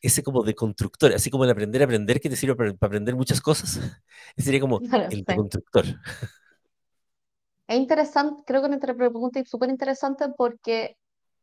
[0.00, 3.16] ese como deconstructor, así como el aprender a aprender que te sirve para, para aprender
[3.16, 3.80] muchas cosas.
[4.36, 5.24] Sería como Claro, el sí.
[5.26, 5.84] deconstructor.
[7.66, 10.96] Es interesante, creo que nuestra pregunta súper interesante porque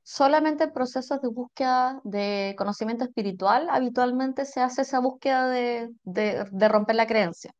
[0.03, 6.67] solamente en procesos de búsqueda de conocimiento espiritual habitualmente se hace esa búsqueda de, de,
[6.69, 7.51] romper la creencia.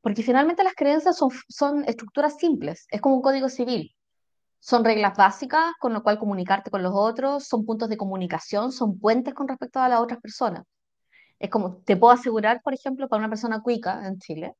[0.00, 3.94] Porque finalmente las creencias son, son estructuras simples, es como un código civil.
[4.60, 8.98] Son reglas básicas con lo cual comunicarte con los otros, son puntos de comunicación, son
[8.98, 10.64] puentes con respecto a las otras personas.
[11.38, 14.54] Es como, te puedo asegurar, por ejemplo, para una persona cuica en Chile,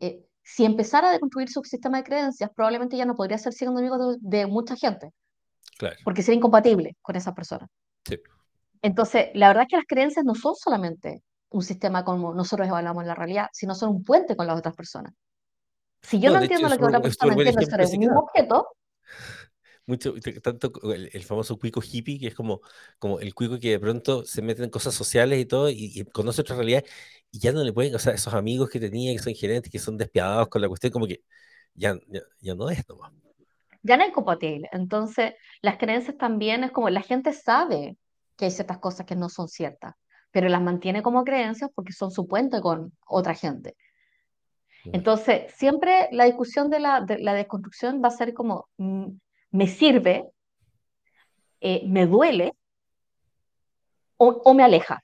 [0.00, 3.78] eh, si empezara a deconstruir su sistema de creencias, probablemente ya no podría ser siendo
[3.78, 5.12] amigo de mucha gente,
[5.78, 5.96] Claro.
[6.04, 7.66] porque sería incompatible con esa persona.
[8.08, 8.16] Sí.
[8.82, 13.04] Entonces, la verdad es que las creencias no son solamente un sistema como nosotros evaluamos
[13.04, 15.12] la realidad, sino son un puente con las otras personas.
[16.02, 18.18] Si yo No, no, de hecho, entiendo lo que otra persona entiende sobre un da.
[18.18, 18.68] objeto,
[19.86, 22.60] Mucho, tanto el, el famoso cuico hippie, que es como,
[22.98, 26.04] como el cuico que de pronto se mete en cosas sociales y todo, y, y
[26.06, 26.84] conoce otra realidad,
[27.30, 29.78] y ya no le pueden, o sea, esos amigos que tenía, que son gerentes, que
[29.78, 31.22] son despiadados con la cuestión, como que
[31.74, 33.12] ya, ya, ya no es nomás.
[33.86, 34.68] Ya no es compatible.
[34.72, 37.96] Entonces, las creencias también es como la gente sabe
[38.36, 39.94] que hay ciertas cosas que no son ciertas,
[40.30, 43.76] pero las mantiene como creencias porque son su puente con otra gente.
[44.92, 49.06] Entonces, siempre la discusión de la, de la desconstrucción va a ser como, mm,
[49.50, 50.30] me sirve,
[51.60, 52.52] eh, me duele
[54.16, 55.02] o, o me aleja.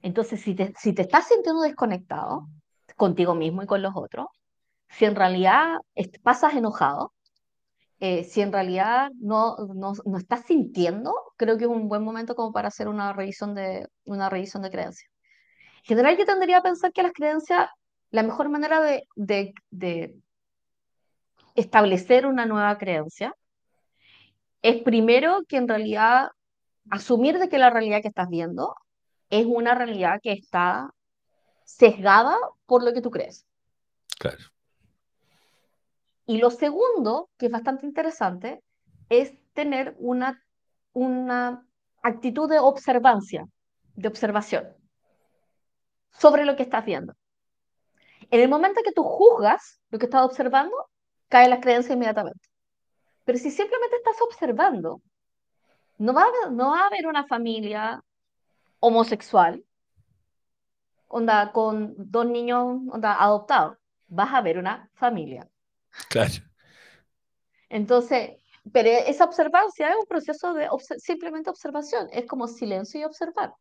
[0.00, 2.48] Entonces, si te, si te estás sintiendo desconectado
[2.96, 4.26] contigo mismo y con los otros,
[4.88, 5.78] si en realidad
[6.22, 7.12] pasas enojado,
[8.04, 12.34] eh, si en realidad no, no, no estás sintiendo, creo que es un buen momento
[12.34, 15.08] como para hacer una revisión de, una revisión de creencias.
[15.84, 17.70] En general, yo tendría a pensar que las creencias,
[18.10, 20.16] la mejor manera de, de, de
[21.54, 23.36] establecer una nueva creencia
[24.62, 26.30] es primero que en realidad
[26.90, 28.74] asumir de que la realidad que estás viendo
[29.30, 30.90] es una realidad que está
[31.64, 32.36] sesgada
[32.66, 33.46] por lo que tú crees.
[34.18, 34.42] Claro.
[36.32, 38.64] Y lo segundo, que es bastante interesante,
[39.10, 40.42] es tener una,
[40.94, 41.66] una
[42.02, 43.46] actitud de observancia,
[43.96, 44.74] de observación
[46.10, 47.12] sobre lo que estás viendo.
[48.30, 50.74] En el momento que tú juzgas lo que estás observando,
[51.28, 52.48] cae la creencia inmediatamente.
[53.26, 55.02] Pero si simplemente estás observando,
[55.98, 58.02] no va, a, no va a haber una familia
[58.80, 59.62] homosexual
[61.08, 63.76] con dos niños adoptados.
[64.08, 65.46] Vas a ver una familia.
[66.08, 66.32] Claro.
[67.68, 68.32] Entonces,
[68.72, 73.54] pero esa observancia es un proceso de obs simplemente observación, es como silencio y observar.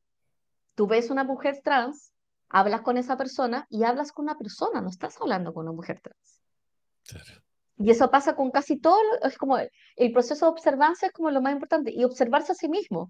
[0.75, 2.13] Tú ves una mujer trans,
[2.49, 5.99] hablas con esa persona y hablas con una persona, no estás hablando con una mujer
[6.01, 6.39] trans.
[7.03, 7.41] Claro.
[7.77, 11.41] Y eso pasa con casi todo, es como el proceso de observancia es como lo
[11.41, 13.09] más importante y observarse a sí mismo.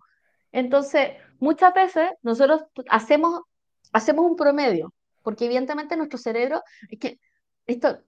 [0.54, 3.42] Entonces, muchas veces nosotros hacemos,
[3.92, 7.20] hacemos un promedio, porque evidentemente nuestro cerebro, es que
[7.66, 8.02] esto,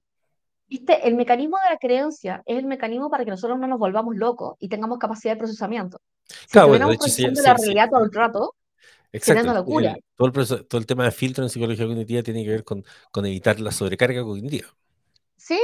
[0.73, 1.07] ¿viste?
[1.07, 4.55] el mecanismo de la creencia es el mecanismo para que nosotros no nos volvamos locos
[4.59, 5.99] y tengamos capacidad de procesamiento.
[6.25, 7.63] Si Claro, bueno, de hecho, sí, sí, la sí.
[7.65, 8.55] realidad todo el rato,
[9.11, 9.53] Exacto.
[9.53, 9.91] locura.
[9.91, 12.63] el- todo, el proceso- todo el tema de filtro en psicología cognitiva tiene que ver
[12.63, 14.67] con, con evitar la sobrecarga cognitiva.
[15.37, 15.59] Sí,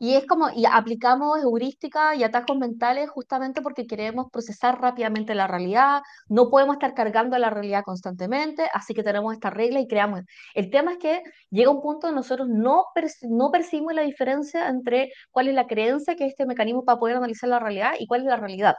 [0.00, 5.46] y es como, y aplicamos heurística y atajos mentales justamente porque queremos procesar rápidamente la
[5.46, 10.22] realidad, no podemos estar cargando la realidad constantemente, así que tenemos esta regla y creamos.
[10.54, 14.68] El tema es que llega un punto donde nosotros no, perci- no percibimos la diferencia
[14.68, 18.06] entre cuál es la creencia que es este mecanismo para poder analizar la realidad y
[18.06, 18.74] cuál es la realidad.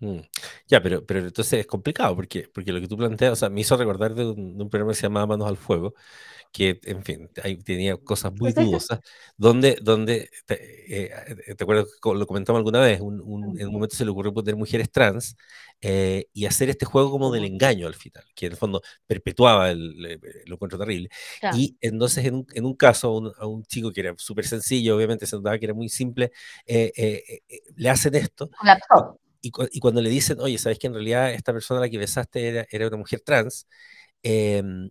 [0.00, 0.18] Mm.
[0.68, 3.60] Ya, pero, pero entonces es complicado porque, porque lo que tú planteas, o sea, me
[3.60, 5.94] hizo recordar de un, de un programa que se llamaba Manos al Fuego,
[6.54, 9.00] que, en fin, ahí tenía cosas muy dudosas,
[9.36, 13.74] donde, donde te, eh, te acuerdas, que lo comentamos alguna vez, un, un- en un
[13.74, 15.36] momento se le ocurrió poner mujeres trans
[15.80, 19.70] eh, y hacer este juego como del engaño al final, que en el fondo perpetuaba
[19.70, 21.10] el, el- lo encuentro terrible.
[21.42, 24.14] Ya, Y entonces en un, en un caso, a un, a un chico que era
[24.18, 26.32] súper sencillo, obviamente se notaba que era muy simple,
[26.66, 28.50] eh, eh, eh, le hacen esto.
[29.40, 31.90] Y, cu- y cuando le dicen, oye, ¿sabes que en realidad esta persona a la
[31.90, 33.66] que besaste era, era una mujer trans?
[34.22, 34.90] Em,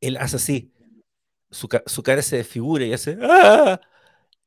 [0.00, 0.71] él hace así,
[1.52, 3.80] su, su cara se desfigura y hace ¡Ah!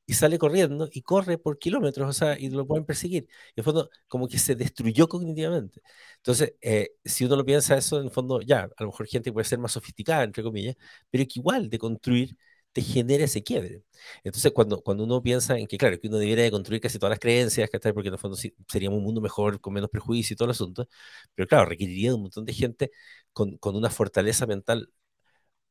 [0.05, 3.27] y sale corriendo y corre por kilómetros, o sea, y lo pueden perseguir.
[3.55, 5.81] Y en fondo, como que se destruyó cognitivamente.
[6.17, 9.31] Entonces, eh, si uno lo piensa eso, en el fondo, ya, a lo mejor gente
[9.33, 10.75] puede ser más sofisticada, entre comillas,
[11.09, 12.37] pero que igual de construir
[12.71, 13.83] te genera ese quiebre.
[14.23, 17.11] Entonces, cuando, cuando uno piensa en que, claro, que uno debiera de construir casi todas
[17.11, 17.93] las creencias, ¿cachai?
[17.93, 20.51] porque en el fondo sí, seríamos un mundo mejor, con menos prejuicio y todo el
[20.51, 20.87] asunto,
[21.33, 22.91] pero claro, requeriría de un montón de gente
[23.33, 24.89] con, con una fortaleza mental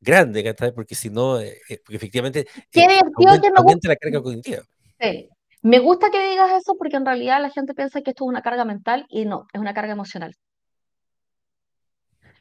[0.05, 0.73] grande, ¿cachai?
[0.73, 3.97] Porque si no, eh, eh, porque efectivamente Qué eh, aumenta, que me aumenta la gusta.
[3.97, 4.62] carga cognitiva.
[5.01, 5.29] Sí.
[5.62, 8.43] Me gusta que digas eso porque en realidad la gente piensa que esto es una
[8.43, 10.35] carga mental y no, es una carga emocional.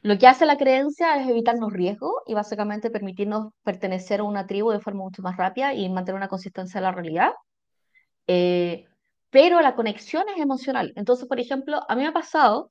[0.02, 4.70] Lo que hace la creencia es evitarnos riesgos y básicamente permitirnos pertenecer a una tribu
[4.70, 7.32] de forma mucho más rápida y mantener una consistencia de la realidad.
[8.26, 8.84] Eh,
[9.30, 10.92] pero la conexión es emocional.
[10.96, 12.70] Entonces, por ejemplo, a mí me ha pasado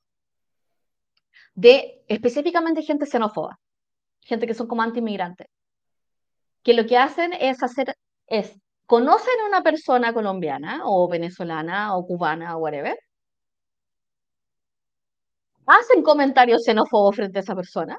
[1.54, 3.58] de específicamente gente xenófoba,
[4.24, 5.46] gente que son como anti-inmigrantes,
[6.62, 7.94] que lo que hacen es hacer,
[8.26, 12.98] es, conocen a una persona colombiana o venezolana o cubana o whatever,
[15.66, 17.98] hacen comentarios xenófobos frente a esa persona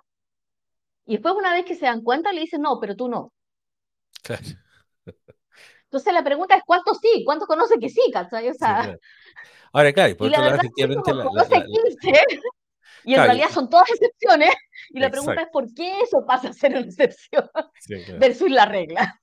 [1.05, 3.31] y después una vez que se dan cuenta le dicen, no, pero tú no.
[4.23, 4.41] Claro,
[5.83, 7.23] Entonces la pregunta es, ¿cuántos sí?
[7.23, 8.01] ¿Cuántos conocen que sí?
[8.11, 8.49] ¿cachai?
[8.49, 8.99] O sí, sea, claro.
[9.71, 11.65] Ahora, claro, y por y la otro lado, es que efectivamente, la, la, la- la-
[11.65, 12.11] 15
[13.05, 14.53] y en claro, realidad son todas excepciones
[14.89, 18.19] y la pregunta exacto, es, ¿por qué eso pasa a ser una excepción sí, claro.
[18.19, 19.21] versus la regla?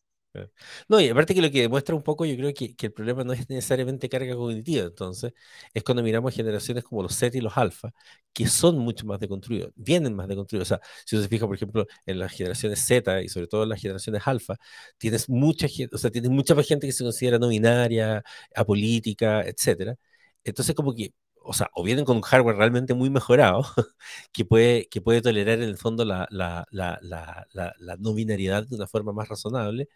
[0.88, 3.23] No, y aparte que lo que demuestra un poco, yo creo que, que el problema
[3.23, 5.33] no es necesariamente carga cognitiva, entonces,
[5.75, 7.90] es cuando miramos generaciones como los Z y los alfa,
[8.33, 10.71] que son mucho más deconstruidos, vienen más deconstruidos.
[10.73, 13.64] O sea, si uno se fija, por ejemplo, en las generaciones Z y sobre todo
[13.64, 14.57] en las generaciones alfa,
[14.97, 18.23] tienes mucha gente, o sea, tienes mucha más gente que se considera no binaria,
[18.55, 19.97] apolítica, etcétera.
[20.45, 21.12] Entonces, como que,
[21.45, 23.65] o sea, o vienen con un hardware realmente muy mejorado,
[24.33, 28.77] que puede, que puede tolerar en el fondo la, la, la, la, no binariedad de
[28.77, 29.89] una forma más razonable,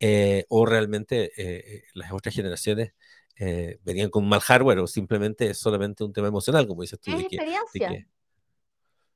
[0.00, 2.92] eh, o realmente eh, las otras generaciones
[3.38, 7.10] eh, venían con mal hardware o simplemente es solamente un tema emocional, como dices tú,
[7.10, 8.06] Es de que, de experiencia, que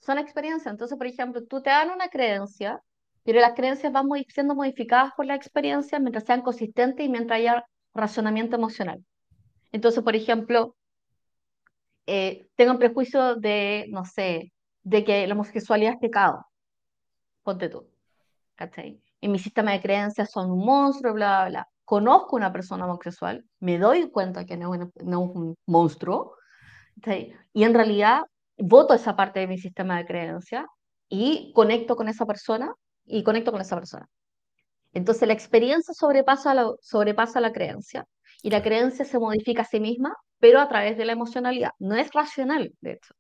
[0.01, 0.73] son experiencias.
[0.73, 2.83] Entonces, por ejemplo, tú te dan una creencia,
[3.23, 7.64] pero las creencias van siendo modificadas por la experiencia mientras sean consistentes y mientras haya
[7.95, 9.05] razonamiento emocional.
[9.73, 10.77] Entonces, por ejemplo,
[12.06, 16.46] eh, tengo un prejuicio de, no sé, de que la homosexualidad es pecado,
[17.42, 17.86] ponte tú,
[18.54, 19.00] ¿cachai?
[19.20, 21.68] En mi sistema de creencias son un monstruo, bla, bla, bla.
[21.84, 26.34] Conozco una persona homosexual, me doy cuenta que no es, no es un monstruo,
[26.96, 27.34] ¿cachai?
[27.52, 28.22] Y en realidad
[28.56, 30.66] voto esa parte de mi sistema de creencias
[31.08, 32.72] y conecto con esa persona
[33.04, 34.08] y conecto con esa persona.
[34.92, 38.06] Entonces la experiencia sobrepasa la, sobrepasa la creencia
[38.42, 41.70] y la creencia se modifica a sí misma, pero a través de la emocionalidad.
[41.79, 43.14] No es racional, de hecho.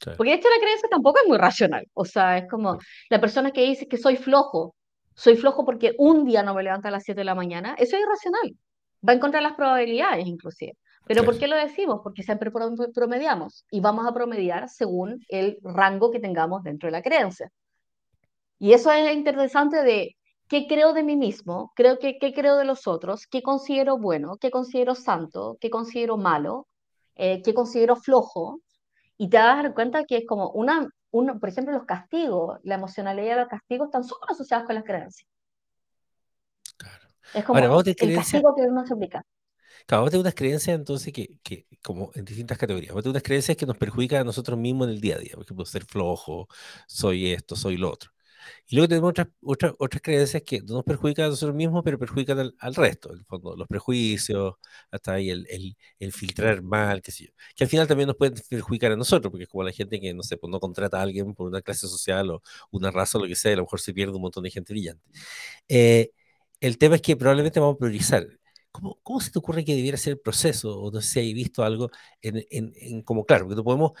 [0.00, 1.86] claro, Porque de hecho la creencia tampoco es muy racional.
[1.94, 2.78] O sea, es como
[3.10, 4.74] la persona que dice que soy flojo,
[5.14, 7.96] soy flojo porque un día no me levanto a las 7 de la mañana, eso
[7.96, 8.56] es irracional.
[9.08, 10.74] Va en contra de las probabilidades, inclusive.
[11.06, 12.00] ¿Pero por Claro, qué lo decimos?
[12.02, 16.92] Porque siempre prom- promediamos y vamos a promediar según el rango que tengamos dentro de
[16.92, 17.50] la creencia.
[18.58, 20.16] Y eso es interesante de
[20.48, 24.36] qué creo de mí mismo, creo que, qué creo de los otros, qué considero bueno,
[24.38, 26.68] qué considero santo, qué considero malo,
[27.16, 28.60] eh, qué considero flojo.
[29.18, 32.58] Y te vas a dar cuenta que es como una, una, por ejemplo, los castigos,
[32.64, 35.28] la emocionalidad de los castigos están súper asociados con las creencias.
[36.76, 37.08] claro.
[37.32, 39.22] Es Ahora, vamos como de el castigo que uno se aplica.
[39.86, 43.22] claro, vamos de unas creencias entonces que, que, como en distintas categorías, vamos de unas
[43.22, 45.84] creencias que nos perjudican a nosotros mismos en el día a día, por ejemplo, ser
[45.84, 46.48] flojo,
[46.86, 48.10] soy esto, soy lo otro.
[48.66, 51.98] Y luego tenemos otras, otras, otras creencias que no nos perjudican a nosotros mismos, pero
[51.98, 54.54] perjudican al, al resto, en el fondo, los prejuicios,
[54.90, 57.30] hasta ahí el, el, el filtrar mal, qué sé yo.
[57.56, 60.12] Que al final también nos pueden perjudicar a nosotros, porque es como la gente que,
[60.14, 63.22] no sé, pues no contrata a alguien por una clase social o una raza o
[63.22, 65.02] lo que sea, y a lo mejor se pierde un montón de gente brillante.
[65.68, 66.10] Eh,
[66.60, 68.37] el tema es que probablemente vamos a priorizar.
[68.78, 70.78] ¿Cómo, ¿Cómo, se te ocurre que debiera ser el proceso?
[70.80, 71.90] O no sé si hay visto algo
[72.22, 73.92] en, en, en como, claro, porque no podemos,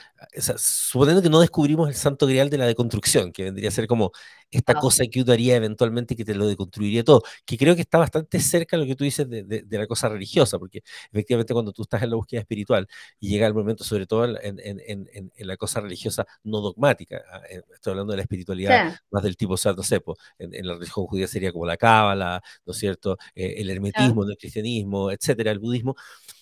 [0.56, 4.12] suponiendo que no descubrimos el santo grial de la deconstrucción, que vendría a ser como
[4.50, 7.82] esta Ah, cosa que uno haría eventualmente que te lo deconstruiría todo, que creo que
[7.82, 10.82] está bastante cerca de lo que tú dices de, de, de la cosa religiosa, porque
[11.12, 12.86] efectivamente cuando tú estás en la búsqueda espiritual
[13.20, 17.22] y llega el momento, sobre todo en, en, en, en la cosa religiosa no dogmática,
[17.32, 18.22] ah, eh, estoy hablando de la
[18.66, 21.52] sí, espiritualidad más del tipo, o sea, no sé, pues, en, la religión judía sería
[21.52, 23.16] como la cábala, ¿no es cierto?
[23.34, 25.96] Eh, el sí, hermetismo, el cristianismo, etcétera, el budismo,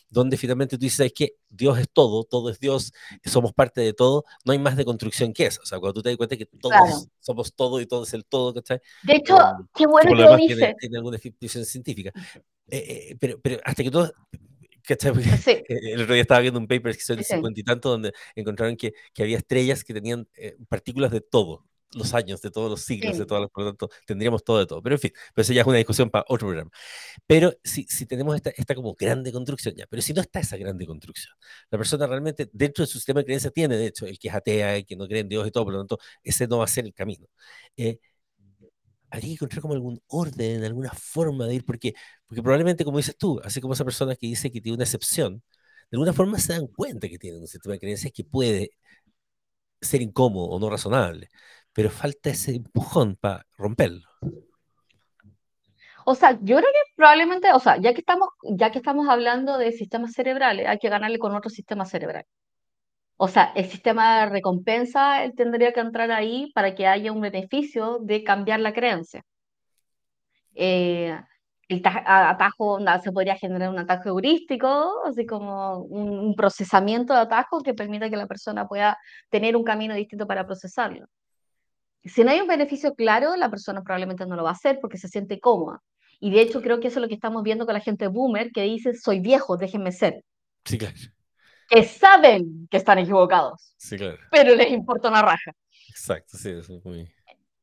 [0.08, 2.92] donde finalmente tú dices que Dios es todo, todo es Dios,
[3.24, 5.60] somos parte de todo, no hay más de construcción que eso.
[5.62, 6.84] O sea, cuando tú te das cuenta que claro.
[6.84, 8.80] todos somos todo y todo es el todo, ¿cachai?
[9.02, 12.12] De hecho, Eh, qué bueno que lo demás tiene, tiene alguna definición científica.
[12.68, 13.90] Eh, eh, pero, pero hasta que
[14.86, 15.12] ¿Cachai?
[15.38, 17.64] Sí, El otro día estaba viendo un paper que en sí, el sí, 50 y
[17.64, 22.42] tanto, donde encontraron que, que había estrellas que tenían eh, partículas de todo, los años,
[22.42, 23.26] de todos los siglos, de sí.
[23.26, 24.82] todas las, por lo tanto, tendríamos todo de todo.
[24.82, 26.70] Pero en fin, pero eso ya es una discusión para otro programa.
[27.26, 30.56] Pero si, si tenemos esta, esta como grande construcción, ya, pero si no está esa
[30.56, 31.34] grande construcción,
[31.70, 34.34] la persona realmente dentro de su sistema de creencias tiene, de hecho, el que es
[34.34, 36.64] atea, el que no cree en Dios y todo, por lo tanto, ese no va
[36.64, 37.26] a ser el camino.
[37.76, 37.98] Eh,
[39.10, 41.94] habría que encontrar como algún orden, alguna forma de ir, porque,
[42.26, 45.42] porque probablemente, como dices tú, así como esa persona que dice que tiene una excepción,
[45.90, 48.70] de alguna forma se dan cuenta que tienen un sistema de creencias que puede
[49.80, 51.28] ser incómodo o no razonable,
[51.76, 54.08] pero falta ese empujón para romperlo.
[56.06, 59.58] O sea, yo creo que probablemente, o sea, ya que estamos, ya que estamos hablando
[59.58, 62.24] de sistemas cerebrales, hay que ganarle con otro sistema cerebral.
[63.18, 67.20] O sea, el sistema de recompensa, él tendría que entrar ahí para que haya un
[67.20, 69.22] beneficio de cambiar la creencia.
[70.54, 71.18] Eh,
[71.68, 77.60] el atajo, se podría generar un atajo heurístico, así como un, un procesamiento de atajo
[77.62, 78.96] que permita que la persona pueda
[79.30, 81.06] tener un camino distinto para procesarlo.
[82.06, 84.98] Si no hay un beneficio claro, la persona probablemente no lo va a hacer porque
[84.98, 85.82] se siente cómoda.
[86.20, 88.50] Y de hecho creo que eso es lo que estamos viendo con la gente boomer
[88.52, 90.22] que dice, soy viejo, déjenme ser.
[90.64, 90.94] Sí, claro.
[91.68, 94.18] Que saben que están equivocados, Sí, claro.
[94.30, 95.52] pero les importa una raja.
[95.88, 97.12] Exacto, sí, eso es muy...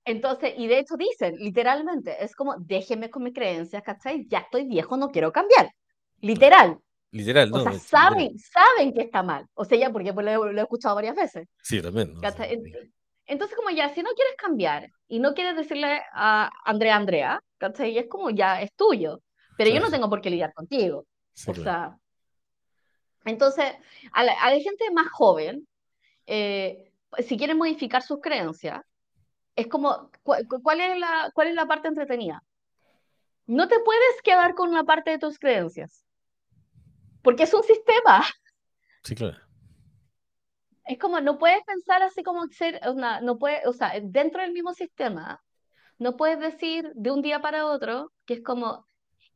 [0.06, 4.27] Entonces, y de hecho dicen, literalmente, es como, déjenme con mis creencias, ¿cachai?
[4.27, 5.71] Ya estoy viejo, no quiero cambiar.
[6.19, 6.77] Literal.
[7.12, 7.79] Literal, O no, sea, hecho, literal.
[7.79, 9.45] saben, saben que está mal.
[9.53, 11.47] O sea, ya porque lo, lo he escuchado varias veces.
[11.62, 12.19] Sí, también, ¿no?
[13.34, 17.98] Entonces, como ya, si no quieres cambiar y no quieres decirle a Andrea, Andrea, ¿cachai?
[17.98, 19.22] Es como ya es tuyo,
[19.58, 21.08] pero yo no tengo por qué lidiar contigo.
[21.34, 21.63] sí, O claro.
[21.63, 21.98] sea,
[23.26, 23.74] entonces,
[24.12, 25.67] a la, a la gente más joven,
[26.28, 26.91] eh,
[27.26, 28.82] si quieren modificar sus creencias,
[29.56, 32.43] es como, cu- cu- ¿cuál es la, cuál es la parte entretenida?
[33.48, 36.06] No te puedes quedar con una parte de tus creencias,
[37.24, 38.24] porque es un sistema.
[39.04, 39.39] Sí, claro.
[40.86, 44.52] Es como, no puedes pensar así como ser, una, no puede, o sea, dentro del
[44.52, 45.41] mismo sistema,
[45.98, 48.86] no puedes decir de un día para otro que es como,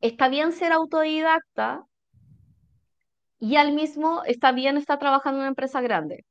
[0.00, 1.84] está bien ser autodidacta
[3.40, 6.24] y al mismo está bien estar trabajando en una empresa grande.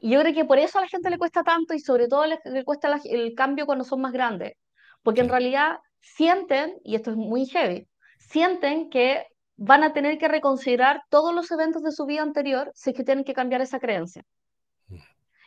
[0.00, 2.24] Y yo creo que por eso a la gente le cuesta tanto y sobre todo
[2.26, 4.52] le, le cuesta la- el cambio cuando son más grandes,
[5.02, 7.88] porque en realidad sienten, y esto es muy heavy,
[8.18, 9.26] sienten que
[9.58, 13.04] van a tener que reconsiderar todos los eventos de su vida anterior si es que
[13.04, 14.24] tienen que cambiar esa creencia.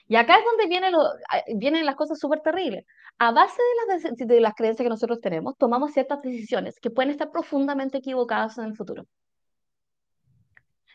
[0.08, 2.86] Y acá es donde viene lo- a- vienen las cosas súper terribles.
[3.18, 7.12] A base de las, de las creencias que nosotros tenemos, tomamos ciertas decisiones que pueden
[7.12, 9.06] estar profundamente equivocadas en el futuro.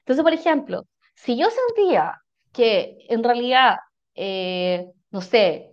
[0.00, 0.82] Entonces, por ejemplo,
[1.14, 2.20] si yo sentía
[2.52, 3.76] que en realidad,
[4.14, 5.72] eh, no sé,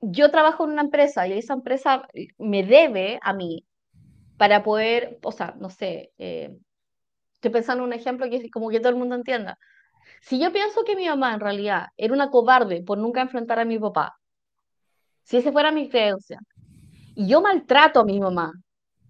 [0.00, 2.08] yo trabajo en una empresa y esa empresa
[2.38, 3.64] me debe a mí
[4.40, 6.56] para poder, o sea, no sé, eh,
[7.34, 9.58] estoy pensando en un ejemplo que es como que todo el mundo entienda.
[10.22, 13.66] Si yo pienso que mi mamá en realidad era una cobarde por nunca enfrentar a
[13.66, 14.16] mi papá,
[15.24, 16.38] si esa fuera mi creencia,
[17.14, 18.50] y yo maltrato a mi mamá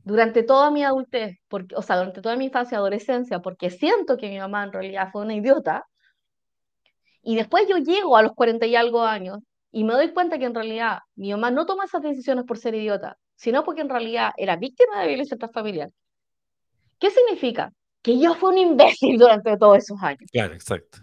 [0.03, 4.17] durante toda mi adultez, porque, o sea, durante toda mi infancia y adolescencia, porque siento
[4.17, 5.87] que mi mamá en realidad fue una idiota,
[7.23, 9.39] y después yo llego a los 40 y algo años
[9.71, 12.75] y me doy cuenta que en realidad mi mamá no toma esas decisiones por ser
[12.75, 15.91] idiota, sino porque en realidad era víctima de violencia intrafamiliar.
[17.01, 17.73] ¿Qué significa?
[18.03, 20.31] Que yo fui un imbécil durante todos esos años.
[20.33, 20.99] Claro, exacto.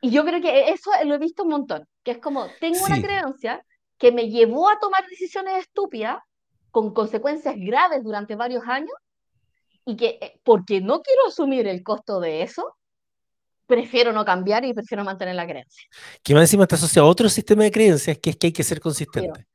[0.00, 2.96] Y yo creo que eso lo he visto un montón, que es como, tengo una
[2.96, 3.64] Sí, creencia
[3.98, 6.18] que me llevó a tomar decisiones estúpidas
[6.70, 8.94] con consecuencias graves durante varios años
[9.84, 12.76] y que eh, porque no quiero asumir el costo de eso,
[13.66, 15.88] prefiero no cambiar y prefiero mantener la creencia.
[16.22, 18.62] que más encima está asociado a otro sistema de creencias, que es que hay que
[18.64, 19.46] ser consistente.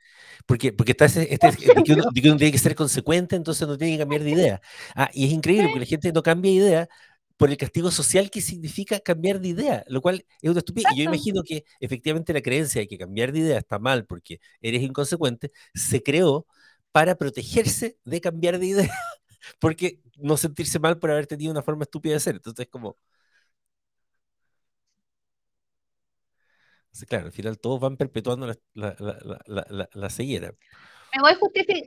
[0.45, 3.35] Porque, porque está ese, este, de, que uno, de que uno tiene que ser consecuente,
[3.35, 4.61] entonces no tiene que cambiar de idea.
[4.95, 6.89] Ah, y es increíble porque la gente no cambia de idea
[7.37, 10.91] por el castigo social que significa cambiar de idea, lo cual es una estupidez.
[10.93, 14.39] Y yo imagino que efectivamente la creencia de que cambiar de idea está mal porque
[14.61, 16.47] eres inconsecuente, se creó
[16.91, 18.91] para protegerse de cambiar de idea,
[19.59, 22.35] porque no sentirse mal por haber tenido una forma estúpida de ser.
[22.35, 22.71] Entonces, es
[27.05, 28.95] claro, al final todos van perpetuando la, la,
[29.45, 30.51] la, la, ceguera.
[31.15, 31.33] Me voy,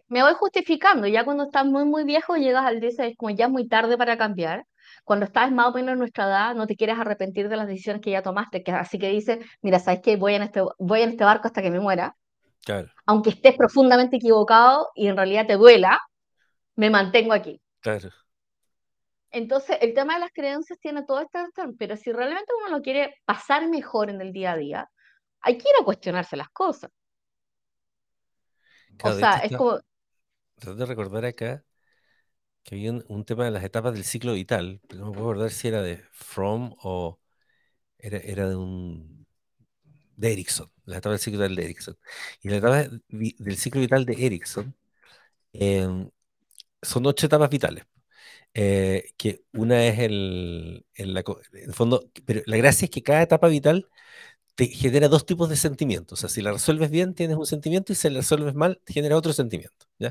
[0.08, 3.46] me voy justificando, ya cuando estás muy, muy viejo llegas al dice, es como ya
[3.46, 4.66] es muy tarde para cambiar.
[5.04, 8.02] Cuando estás más o menos en nuestra edad, no te quieres arrepentir de las decisiones
[8.02, 10.16] que ya tomaste, que, así que dices, mira, ¿sabes qué?
[10.16, 12.16] Voy en este, voy en este barco hasta que me muera,
[12.64, 16.00] Claro, aunque estés profundamente equivocado y en realidad te duela,
[16.76, 17.60] me mantengo aquí.
[17.80, 18.10] claro.
[19.30, 21.38] Entonces, el tema de las creencias tiene todo este,
[21.78, 24.90] pero si realmente uno lo quiere pasar mejor en el día a día,
[25.42, 26.90] hay que ir a cuestionarse las cosas.
[29.02, 29.80] O Claro, sea, es está, como,
[30.56, 31.64] tratando de recordar acá
[32.62, 35.30] que había un, un tema de las etapas del ciclo vital, pero no me puedo
[35.30, 37.20] acordar si era de Fromm o
[37.98, 39.26] era, era de un
[40.16, 41.98] de Erickson, la etapa del ciclo vital de Erickson.
[42.42, 44.74] Y la etapa del ciclo vital de Erickson
[45.52, 46.10] em,
[46.82, 47.84] son ocho etapas vitales.
[48.54, 51.24] eh, que una es el, el, la
[51.54, 53.88] el fondo, pero la gracia es que cada etapa vital
[54.54, 56.18] te genera dos tipos de sentimientos.
[56.18, 59.16] O sea, si la resuelves bien, tienes un sentimiento y si la resuelves mal, genera
[59.16, 59.86] otro sentimiento.
[59.98, 60.08] ¿ya?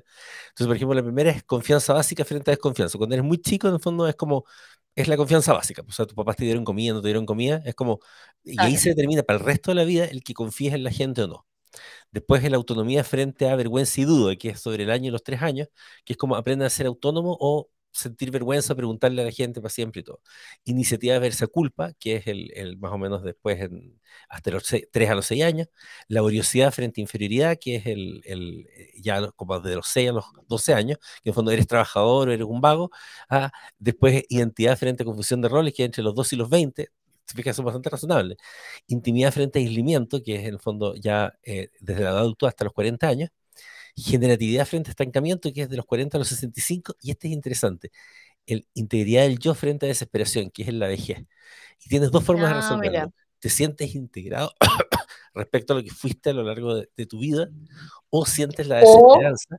[0.49, 2.97] Entonces, por ejemplo, la primera es confianza básica frente a desconfianza.
[2.97, 4.45] Cuando eres muy chico, en el fondo es como,
[4.95, 5.83] es la confianza básica.
[5.87, 7.99] O sea, tus papás te dieron comida, no te dieron comida, es como,
[8.43, 10.91] y ahí se determina para el resto de la vida el que confíes en la
[10.91, 11.45] gente o no.
[12.11, 15.11] Después en la autonomía frente a vergüenza y duda, que es sobre el año y
[15.11, 15.67] los tres años,
[16.05, 19.69] que es como aprender a ser autónomo o sentir vergüenza, preguntarle a la gente para
[19.71, 20.21] siempre y todo.
[20.65, 25.09] Iniciativa versa culpa, que es el, el más o menos después, en, hasta los 3
[25.09, 25.67] a los 6 años.
[26.07, 28.67] Laboriosidad frente a inferioridad, que es el, el
[29.01, 32.31] ya como de los 6 a los 12 años, que en fondo eres trabajador o
[32.31, 32.91] eres un vago.
[33.29, 36.49] Ah, después identidad frente a confusión de roles, que es entre los 2 y los
[36.49, 36.89] 20,
[37.25, 38.37] se fija, son bastante razonables.
[38.87, 42.47] Intimidad frente a aislamiento, que es en el fondo ya eh, desde la edad adulta
[42.47, 43.29] hasta los 40 años.
[43.99, 46.95] Generatividad frente a estancamiento, que es de los 40 a los 65.
[47.01, 47.91] Y este es interesante.
[48.45, 51.19] El integridad del yo frente a desesperación, que es en la vejez.
[51.85, 53.03] Y tienes dos formas de ah, mira.
[53.03, 53.13] resolverlo.
[53.39, 54.53] Te sientes integrado
[55.33, 57.49] respecto a lo que fuiste a lo largo de, de tu vida
[58.09, 59.57] o sientes la desesperanza,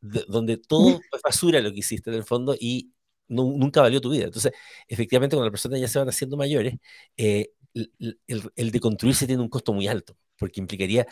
[0.00, 2.92] de- donde todo es basura lo que hiciste en el fondo y
[3.28, 4.24] nu- nunca valió tu vida.
[4.24, 4.52] Entonces,
[4.88, 6.74] efectivamente, cuando las personas ya se van haciendo mayores,
[7.16, 7.92] eh, el,
[8.26, 11.06] el, el de construirse tiene un costo muy alto, porque implicaría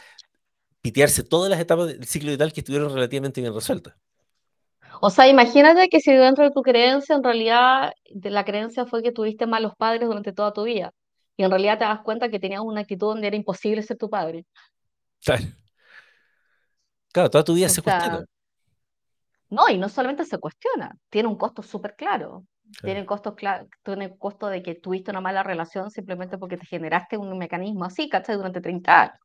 [0.83, 3.95] pitearse todas las etapas del ciclo vital que estuvieron relativamente bien resueltas.
[5.01, 9.03] o sea, imagínate que si dentro de tu creencia, en realidad, de la creencia fue
[9.03, 10.93] que tuviste malos padres durante toda tu vida.
[11.37, 14.11] Y en realidad te das cuenta que tenías una actitud donde era imposible ser tu
[14.11, 14.45] padre.
[15.25, 15.47] Claro,
[17.13, 18.27] claro toda tu vida O se cuestiona.
[19.51, 22.45] no, y no solamente se cuestiona, tiene un costo súper claro.
[22.81, 26.67] Claro, Tiene costos cla- tiene costo de que tuviste una mala relación simplemente porque te
[26.67, 28.37] generaste un mecanismo así, ¿cachai?
[28.37, 29.19] Durante 30 años.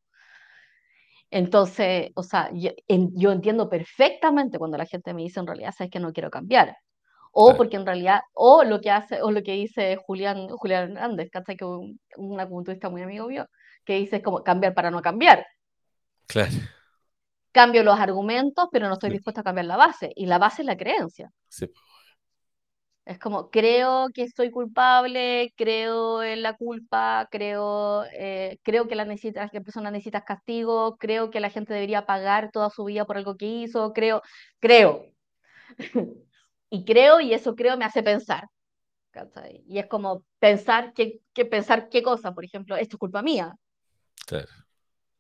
[1.32, 5.74] Entonces, o sea, yo, en- yo entiendo perfectamente cuando la gente me dice en realidad,
[5.78, 6.78] sabes que no quiero cambiar.
[7.34, 10.84] O claro, porque en realidad, o lo que hace, o lo que dice Julián, Julián
[10.92, 11.58] Hernández, ¿cachai?
[11.58, 13.48] Que un, un acupunturista muy amigo mío,
[13.86, 15.46] que dice es como cambiar para no cambiar.
[16.28, 16.60] claro.
[17.52, 20.12] Cambio los argumentos, pero no estoy Sí, dispuesta a cambiar la base.
[20.16, 21.32] Y la base es la creencia.
[21.50, 21.72] sí,
[23.06, 29.06] Es como, creo que soy culpable, creo en la culpa, creo, eh, creo que la,
[29.06, 33.06] necesita, que la persona necesita castigo, creo que la gente debería pagar toda su vida
[33.06, 34.22] por algo que hizo, creo,
[34.60, 35.06] creo.
[36.68, 38.50] Y creo, y eso creo me hace pensar.
[39.16, 39.64] ¿cachai?
[39.66, 43.56] Y es como pensar que, que pensar qué cosa, por ejemplo, esto es culpa mía.
[44.26, 44.48] claro,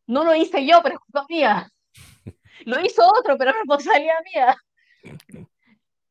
[0.06, 1.70] No lo hice yo, pero es culpa mía.
[2.66, 4.56] Lo hizo otro, pero es responsabilidad mía.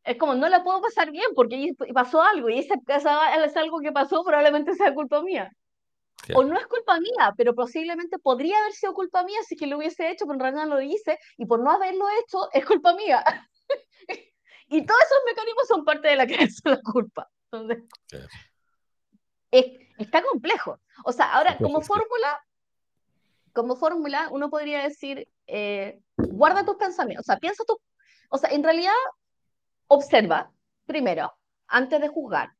[0.04, 3.80] Es como, no la puedo pasar bien porque pasó algo y ese, esa- es algo
[3.80, 5.50] que pasó probablemente sea culpa mía.
[6.22, 9.66] o claro, no es culpa mía, pero posiblemente podría haber sido culpa mía si que
[9.66, 12.64] lo hubiese hecho, pero en realidad no lo hice, y por no haberlo hecho es
[12.66, 13.24] culpa mía.
[14.68, 17.30] y todos esos mecanismos son parte de la creencia de la culpa.
[17.50, 18.28] Entonces, claro.
[19.50, 19.66] es,
[19.98, 20.78] está complejo.
[21.04, 22.44] O sea, ahora, como fórmula,
[23.52, 27.78] como fórmula, uno podría decir, eh, guarda tus pensamientos, o sea, piensa tu,
[28.30, 28.92] o sea, en realidad,
[29.88, 30.50] observa,
[30.86, 31.32] primero,
[31.68, 32.50] antes de juzgar,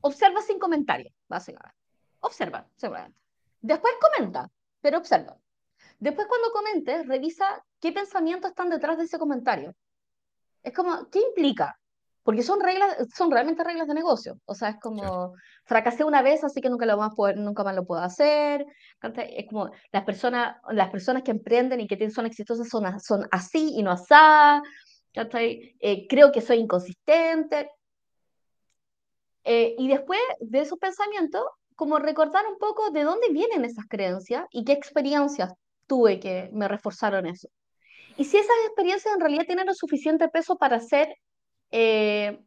[0.00, 1.76] observa sin comentarios, básicamente.
[2.20, 3.18] Observa, seguramente.
[3.60, 4.50] Después comenta,
[4.80, 5.36] pero observa.
[5.98, 9.74] Después cuando comentes, revisa qué pensamientos están detrás de ese comentario.
[10.62, 11.78] Es como, ¿qué implica?
[12.24, 14.38] Porque son reglas, son realmente reglas de negocio.
[14.44, 17.74] O sea, es como, fracasé una vez, así que nunca, lo más poder, nunca más
[17.74, 18.64] lo puedo hacer.
[19.02, 23.72] Es como, las personas, las personas que emprenden y que son exitosas son, son así
[23.76, 24.62] y no asá.
[25.14, 27.70] Eh, creo que soy inconsistente.
[29.44, 31.42] Eh, y después de esos pensamientos,
[31.74, 35.52] como recordar un poco de dónde vienen esas creencias y qué experiencias
[35.86, 37.48] tuve que me reforzaron eso.
[38.16, 41.14] Y si esas experiencias en realidad tienen lo suficiente peso para ser,
[41.70, 42.38] eh,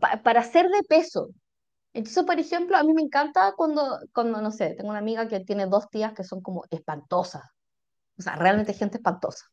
[0.00, 1.28] pa- para ser de peso.
[1.92, 5.40] Entonces, por ejemplo, a mí me encanta cuando, cuando, no sé, tengo una amiga que
[5.40, 7.42] tiene dos tías que son como espantosas.
[8.18, 9.44] O sea, realmente gente espantosa.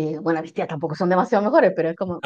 [0.00, 2.20] Eh, bueno, mis tías tampoco son demasiado mejores, pero es como.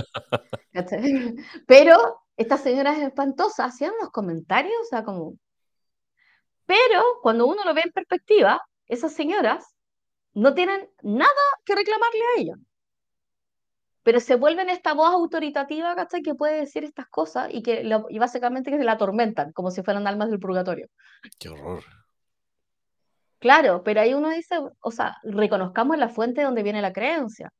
[1.66, 1.96] Pero
[2.36, 5.34] estas señoras espantosas hacían unos comentarios, o sea, como,
[6.66, 9.64] pero cuando uno lo ve en perspectiva, esas señoras
[10.34, 11.30] no tienen nada
[11.64, 12.54] que reclamarle a ella.
[14.04, 16.22] pero se vuelven esta voz autoritativa, ¿cachai?
[16.22, 19.70] Que puede decir estas cosas y que lo- y básicamente que se la atormentan, como
[19.70, 20.88] si fueran almas del purgatorio.
[21.38, 21.84] qué horror.
[23.38, 27.50] Claro, pero ahí uno dice, o sea, reconozcamos la fuente de donde viene la creencia.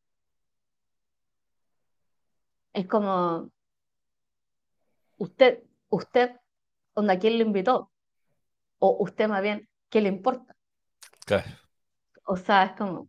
[2.73, 3.51] Es como,
[5.19, 6.37] usted, usted,
[6.95, 7.91] onda, ¿quién lo invitó?
[8.79, 10.57] O usted más bien, ¿qué le importa?
[11.27, 11.51] Claro.
[12.25, 13.09] O sea, es como,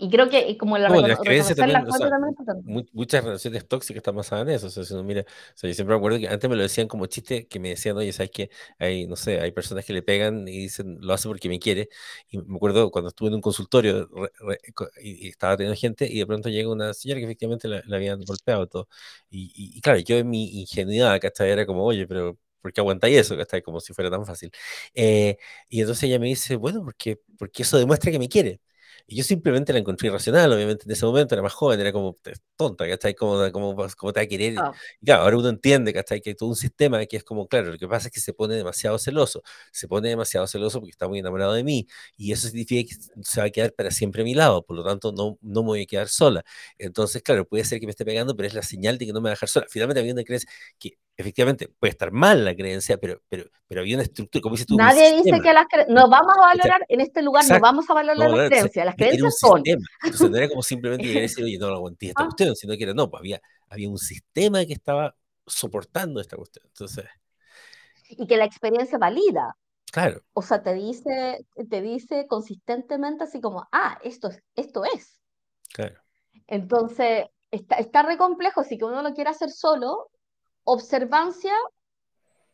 [0.00, 2.10] y creo que como la No, las creencias también, o sea,
[2.46, 4.66] también es muchas relaciones tóxicas están basadas en eso.
[4.66, 5.24] O sea, si uno mira, o
[5.54, 7.96] sea, yo siempre me acuerdo que antes me lo decían como chiste, que me decían,
[7.96, 8.50] oye, ¿sabes qué?
[8.78, 11.88] Hay, no sé, hay personas que le pegan y dicen, lo hace porque me quiere.
[12.28, 14.58] Y me acuerdo cuando estuve en un consultorio re- re-
[15.02, 17.96] y, y estaba teniendo gente y de pronto llega una señora que efectivamente la, la
[17.96, 18.88] habían golpeado todo.
[19.30, 21.50] Y, y, y claro, yo en mi ingenuidad, ¿cachai?
[21.50, 22.38] Era como, oye, pero...
[22.62, 23.38] ¿Por qué aguantáis eso?
[23.38, 23.62] ¿Cachai?
[23.62, 24.50] Como si fuera tan fácil.
[24.94, 25.38] Eh,
[25.68, 28.60] y entonces ella me dice, bueno, porque, porque eso demuestra que me quiere.
[29.12, 32.14] Y yo simplemente la encontré irracional, obviamente en ese momento era más joven, era como
[32.22, 33.14] "Te- tonta, ¿cachai?
[33.14, 34.52] Como, como, como te va a querer.
[34.54, 34.70] Y Ah,
[35.04, 36.20] claro, ahora uno entiende, ¿cachai?
[36.20, 38.32] Que hay todo un sistema que es como, claro, lo que pasa es que se
[38.34, 39.42] pone demasiado celoso,
[39.72, 41.86] se pone demasiado celoso porque está muy enamorado de mí,
[42.16, 44.84] y eso significa que se va a quedar para siempre a mi lado, por lo
[44.84, 46.44] tanto no, no me voy a quedar sola.
[46.78, 49.20] Entonces, claro, puede ser que me esté pegando, pero es la señal de que no
[49.20, 49.66] me va a dejar sola.
[49.68, 50.48] Finalmente había una creencia
[50.78, 54.66] que efectivamente puede estar mal la creencia, pero, pero, pero había una estructura, como dices
[54.66, 57.60] tú, Nadie dice que las cre- no vamos a valorar en este lugar, no Exacto.
[57.60, 58.86] vamos a valorar No, las creencias.
[58.86, 59.66] Las creencias son.
[59.66, 59.86] sistema.
[60.04, 62.56] Entonces no era como simplemente llegar y decir, oye, no lo aguanté esta Ah, cuestión,
[62.56, 65.16] sino que era, no, pues había, había un sistema que estaba
[65.46, 66.64] soportando esta cuestión.
[66.66, 67.04] Entonces,
[68.10, 69.56] y que la experiencia valida.
[69.92, 75.20] claro, O sea, te dice, te dice consistentemente así como, ah, esto es, esto es.
[75.72, 76.00] claro,
[76.46, 80.10] Entonces, está, está re complejo, si que uno lo quiere hacer solo,
[80.64, 81.52] observancia,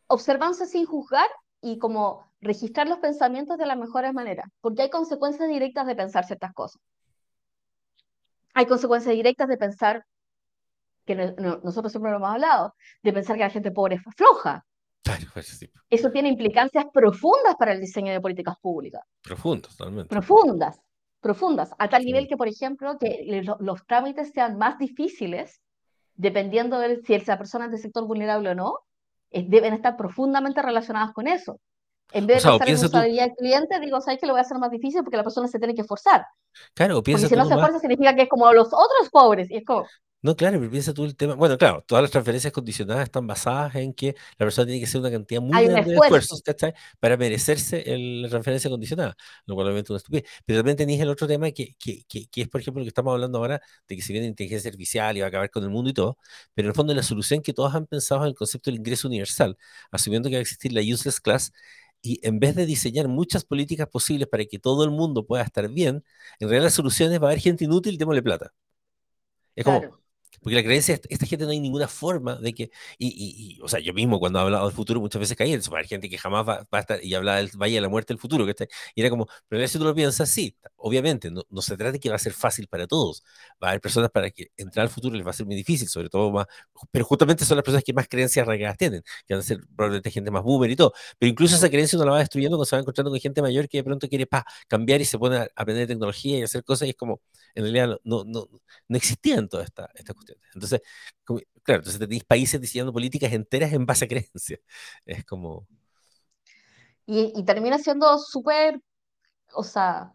[0.07, 1.27] observancia sin juzgar
[1.61, 6.25] y como registrar los pensamientos de las mejores maneras, porque hay consecuencias directas de pensar
[6.25, 6.81] ciertas cosas.
[8.53, 10.05] Hay consecuencias directas de pensar,
[11.05, 14.01] que no- no- nosotros siempre lo hemos hablado, de pensar que la gente pobre es
[14.15, 14.63] floja.
[15.03, 19.01] claro, sí, Eso tiene implicancias profundas para el diseño de políticas públicas.
[19.21, 20.09] profundo, totalmente.
[20.09, 20.79] profundas,
[21.21, 25.61] profundas, a tal nivel Sí, que, por ejemplo, que lo- los trámites sean más difíciles,
[26.17, 28.79] dependiendo de si esa persona es de sector vulnerable o no,
[29.31, 31.59] eh, deben estar profundamente relacionadas con eso.
[32.11, 34.27] En vez de sea, o pensar en piensa tú, usabilidad del cliente, digo, ¿sabes que
[34.27, 35.03] lo voy a hacer más difícil?
[35.03, 36.25] Porque la persona se tiene que esforzar.
[36.73, 39.09] claro, o Porque piensa si tú no se esfuerza, significa que es como los otros
[39.11, 39.51] pobres.
[39.51, 39.85] Y es como,
[40.27, 41.35] No, claro, pero piensa tú el tema.
[41.35, 44.07] Bueno, claro, todas las transferencias condicionadas están basadas en que
[44.37, 46.43] la persona tiene que hacer una cantidad muy grande de esfuerzos.
[46.99, 49.15] Para merecerse el- la transferencia condicionada,
[49.45, 50.25] lo cual obviamente es una estupidez.
[50.45, 52.89] Pero también tenéis el otro tema que, que, que, que es, por ejemplo, lo que
[52.89, 55.69] estamos hablando ahora, de que si viene inteligencia artificial y va a acabar con el
[55.69, 56.17] mundo y todo,
[56.53, 59.07] pero en el fondo la solución que todos han pensado es el concepto del ingreso
[59.07, 59.57] universal,
[59.91, 61.53] asumiendo que va a existir la useless class.
[62.01, 65.69] Y en vez de diseñar muchas políticas posibles para que todo el mundo pueda estar
[65.69, 66.03] bien,
[66.39, 68.53] en realidad la solución es va a haber gente inútil, démosle plata.
[69.55, 69.89] Es como.
[70.41, 73.67] Porque la creencia, esta, gente no hay ninguna forma de que, y, y, y, o
[73.67, 76.09] sea, yo mismo cuando he hablado del futuro muchas veces caí en eso, hay gente
[76.09, 78.45] que jamás va, va, a estar, y hablaba del Valle de la Muerte del futuro,
[78.45, 78.65] que está,
[78.95, 81.99] y era como, pero si tú lo piensas, sí, obviamente, no, no, se trata de
[81.99, 83.23] que va a ser fácil para todos,
[83.61, 85.87] va a haber personas para que entrar al futuro les va a ser muy difícil,
[85.89, 86.45] sobre todo más,
[86.91, 90.11] pero justamente son las personas que más creencias arraigadas tienen, que van a ser probablemente
[90.11, 92.75] gente más boomer y todo, pero incluso esa creencia uno la va destruyendo cuando se
[92.75, 95.47] va encontrando con gente mayor que de pronto quiere pa, cambiar y se pone a
[95.55, 97.21] aprender tecnología y hacer cosas y es como,
[97.57, 98.47] en realidad no, no,
[98.87, 100.43] no existían todas estas esta cuestiones.
[100.53, 100.81] Entonces,
[101.23, 104.59] como, claro, entonces tenéis países diseñando políticas enteras en base a creencias.
[105.05, 105.67] Es como...
[107.07, 108.79] Y, y termina siendo súper,
[109.53, 110.13] o sea,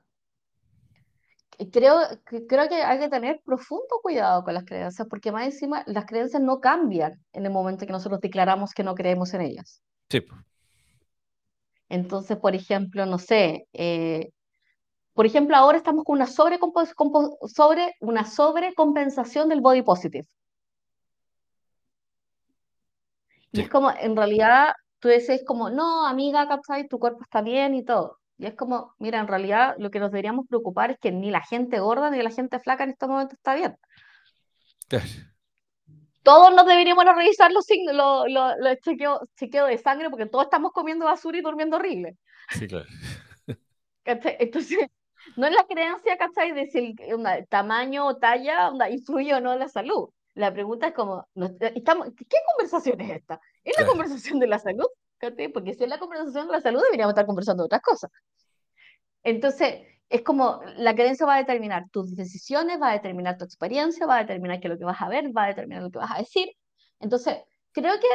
[1.73, 6.07] creo, creo que hay que tener profundo cuidado con las creencias, porque más encima las
[6.07, 9.83] creencias no cambian en el momento que nosotros declaramos que no creemos en ellas.
[10.09, 10.25] Sí.
[11.89, 14.31] Entonces, por ejemplo, no sé, eh,
[15.15, 16.59] por ejemplo, ahora estamos con una, sobre,
[17.47, 20.27] sobre, una sobrecompensación del body positive.
[23.53, 23.63] Y sí.
[23.63, 26.89] es como, en realidad, tú dices como, no, amiga, ¿cachai?
[26.89, 28.19] Tu cuerpo está bien y todo.
[28.39, 31.43] Y es como, mira, en realidad lo que nos deberíamos preocupar es que ni la
[31.43, 33.77] gente gorda ni la gente flaca en este momento está bien.
[34.89, 35.05] Claro.
[36.23, 40.45] Todos nos deberíamos revisar los signos, los, los, los chequeos, chequeo de sangre, porque todos
[40.45, 42.17] estamos comiendo basura y durmiendo horrible.
[42.49, 42.87] Sí, claro.
[44.05, 44.79] Entonces,
[45.37, 46.53] no es la creencia, ¿cachai?
[46.53, 50.11] De si el onda, tamaño o talla onda, influye o no en la salud.
[50.35, 51.27] La pregunta es como,
[51.61, 53.41] estamos, ¿qué conversación es esta?
[53.65, 53.87] ¿Es claro.
[53.87, 54.87] la conversación de la salud?
[55.23, 55.49] ¿cachai?
[55.49, 58.11] Porque si es la conversación de la salud, deberíamos estar conversando de otras cosas.
[59.23, 64.05] Entonces, es como, la creencia va a determinar tus decisiones, va a determinar tu experiencia,
[64.05, 65.99] va a determinar qué es lo que vas a ver, va a determinar lo que
[65.99, 66.51] vas a decir.
[66.99, 67.39] Entonces,
[67.71, 68.09] creo que,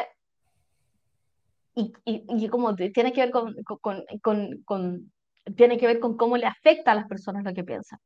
[1.76, 5.12] y, y, y como tiene que ver con, con, con, con
[5.55, 7.99] tiene que ver con cómo le afecta a las personas lo que piensan.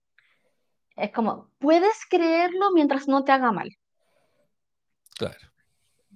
[0.95, 3.69] Es como, puedes creerlo mientras no te haga mal.
[5.17, 5.39] Claro.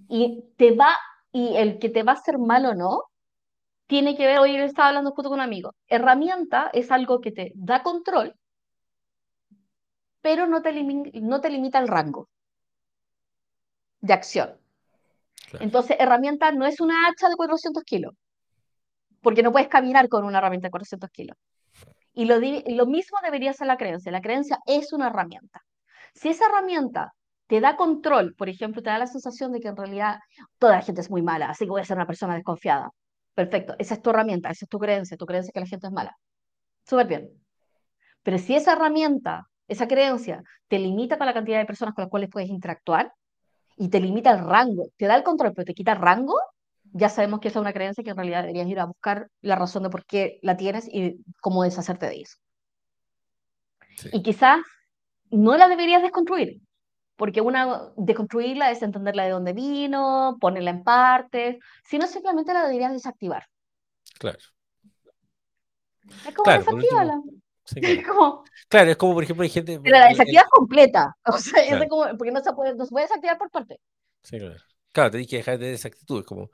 [0.10, 0.96] Y te va,
[1.32, 3.04] y el que te va a hacer mal o no,
[3.88, 7.52] tiene que ver, hoy estaba hablando justo con un amigo, herramienta es algo que te
[7.56, 8.36] da control,
[10.22, 10.74] pero no te,
[11.22, 12.28] no te limita el rango
[14.02, 14.58] de acción.
[15.50, 15.64] Claro.
[15.64, 18.14] Entonces, herramienta no es una hacha de 400 kilos,
[19.26, 21.36] porque no puedes caminar con una herramienta de 400 kilos.
[22.14, 24.12] Y lo, mismo debería ser la creencia.
[24.12, 25.64] La creencia es una herramienta.
[26.14, 27.12] Si esa herramienta
[27.48, 30.20] te da control, por ejemplo, te da la sensación de que en realidad
[30.60, 32.92] toda la gente es muy mala, así que voy a ser una persona desconfiada.
[33.34, 35.92] Perfecto, esa es tu herramienta, esa es tu creencia, tu creencia que la gente es
[35.92, 36.16] mala.
[36.84, 37.32] Súper bien.
[38.22, 42.12] Pero si esa herramienta, esa creencia, te limita con la cantidad de personas con las
[42.12, 43.12] cuales puedes interactuar
[43.76, 46.40] y te limita el rango, te da el control, pero te quita el rango,
[46.98, 49.58] ya sabemos que esa es una creencia que en realidad deberías ir a buscar la
[49.58, 52.38] razón de por qué la tienes y cómo deshacerte de eso.
[53.98, 54.10] Sí.
[54.14, 54.60] Y quizás
[55.30, 56.62] no la deberías desconstruir,
[57.18, 62.94] porque una deconstruirla es entenderla de dónde vino, ponerla en partes, sino simplemente la deberías
[62.94, 63.46] desactivar.
[64.18, 64.40] Claro.
[66.26, 67.22] Es como claro, desactívala.
[67.66, 68.00] Sí, claro.
[68.00, 69.82] Es como, claro, es como por ejemplo hay gente...
[69.82, 71.84] pero la desactivas completa, o sea, claro.
[71.84, 73.82] es como, porque no se, puede, no se puede desactivar por parte.
[74.24, 74.56] Sí, claro.
[74.96, 76.50] Claro, tenés que dejar de esa actitud, es como...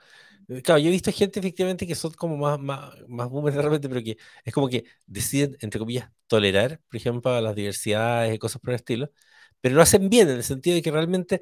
[0.64, 3.88] Claro, yo he visto gente efectivamente que son como más, más, más boomers de repente,
[3.88, 8.60] pero que es como que deciden, entre comillas, tolerar, por ejemplo, las diversidades y cosas
[8.60, 9.12] por el estilo,
[9.62, 11.42] pero lo hacen bien en el sentido de que realmente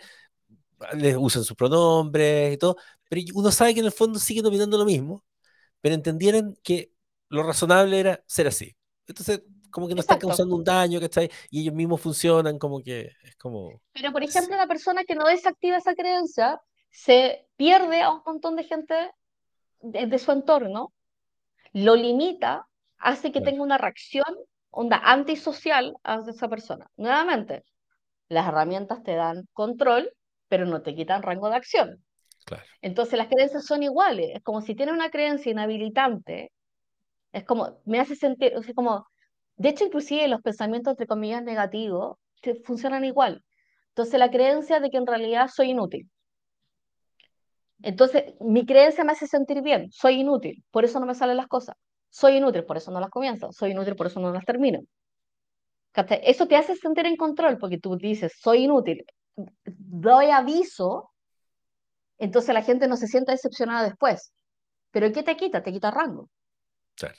[0.93, 2.78] les usan sus pronombres y todo,
[3.10, 5.24] pero uno sabe que en el fondo siguen opinando lo mismo,
[5.82, 6.91] pero entendieron que
[7.30, 8.76] lo razonable era ser así.
[9.08, 10.16] Entonces, como que no Exacto.
[10.16, 11.32] están causando un daño, ¿cachai?
[11.50, 13.82] Y ellos mismos funcionan como que es como...
[13.93, 16.60] Pero, por ejemplo, la persona que no desactiva esa creencia
[16.90, 19.12] se pierde a un montón de gente
[19.82, 20.94] de, de su entorno,
[21.74, 22.68] lo limita,
[22.98, 23.52] hace que Claro.
[23.52, 24.26] tenga una reacción
[24.72, 26.88] onda antisocial hacia esa persona.
[26.98, 27.64] Nuevamente,
[28.30, 30.12] las herramientas te dan control,
[30.48, 32.06] pero no te quitan rango de acción.
[32.46, 32.64] Claro.
[32.82, 34.32] Entonces las creencias son iguales.
[34.36, 36.52] Es como si tienes una creencia inhabilitante,
[37.32, 39.08] es como, me hace sentir, o sea, como,
[39.58, 42.18] de hecho, inclusive los pensamientos, entre comillas, negativos,
[42.66, 43.44] funcionan igual.
[43.90, 46.10] Entonces la creencia de que en realidad soy inútil.
[47.82, 51.47] Entonces, mi creencia me hace sentir bien, soy inútil, por eso no me salen las
[51.47, 51.75] cosas.
[52.09, 53.51] Soy inútil, por eso no las comienzo.
[53.51, 54.80] Soy inútil, por eso no las termino.
[56.23, 59.05] Eso te hace sentir en control porque tú dices, soy inútil,
[59.65, 61.11] doy aviso,
[62.17, 64.32] entonces la gente no se siente decepcionada después.
[64.91, 65.61] Pero ¿qué te quita?
[65.61, 66.30] Te quita rango.
[66.95, 67.17] Claro.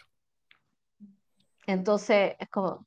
[1.66, 2.86] Entonces, es como,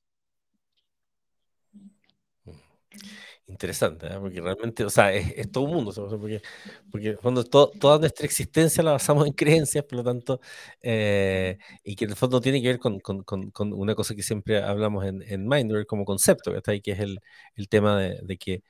[3.48, 4.18] Interesante, ¿eh?
[4.22, 6.42] porque realmente, o sea, es, es todo un mundo, sea, porque,
[6.90, 10.40] porque cuando to, toda nuestra existencia la basamos en creencias, por lo tanto,
[10.82, 14.16] eh, y que en el fondo tiene que ver con, con, con, con una cosa
[14.16, 16.80] que siempre hablamos en, en Mindware como concepto, ¿está?
[16.80, 17.20] que es el,
[17.56, 18.64] el tema de, de, que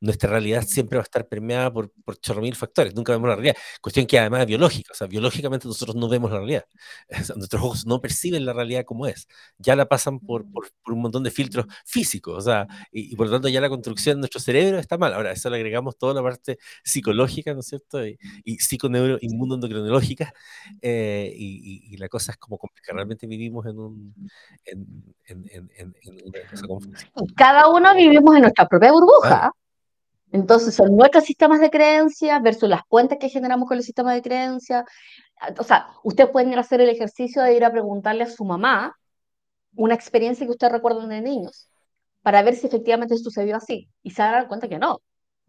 [0.00, 3.36] nuestra realidad siempre va a estar permeada por, por chorro mil factores, nunca vemos la
[3.36, 3.56] realidad.
[3.80, 6.64] Cuestión que además es biológica, o sea, biológicamente nosotros no vemos la realidad.
[7.36, 9.28] nuestros ojos no perciben la realidad como es,
[9.58, 13.16] ya la pasan por, por, por un montón de filtros físicos, o sea, y, y,
[13.16, 15.12] por lo tanto ya la construcción de nuestro cerebro está mal.
[15.14, 18.06] Ahora, eso le agregamos toda la parte psicológica, ¿no es cierto?
[18.06, 20.32] Y, y psiconeuroinmunodendocrinológica,
[20.80, 22.96] eh, y, y, la cosa es como complicada.
[22.96, 24.14] Realmente vivimos en, un,
[24.64, 25.94] en, en, en, en
[26.24, 26.90] una cosa.
[27.36, 29.28] Cada uno vivimos en nuestra propia burbuja.
[29.28, 29.54] Claro.
[30.32, 34.22] Entonces, son nuestros sistemas de creencias versus las puentes que generamos con el sistema de
[34.22, 34.84] creencias.
[35.58, 38.96] O sea, ustedes pueden hacer el ejercicio de ir a preguntarle a su mamá
[39.74, 41.68] una experiencia que ustedes recuerdan de niños,
[42.22, 43.88] para ver si efectivamente sucedió así.
[44.02, 45.00] Y se dan cuenta que no.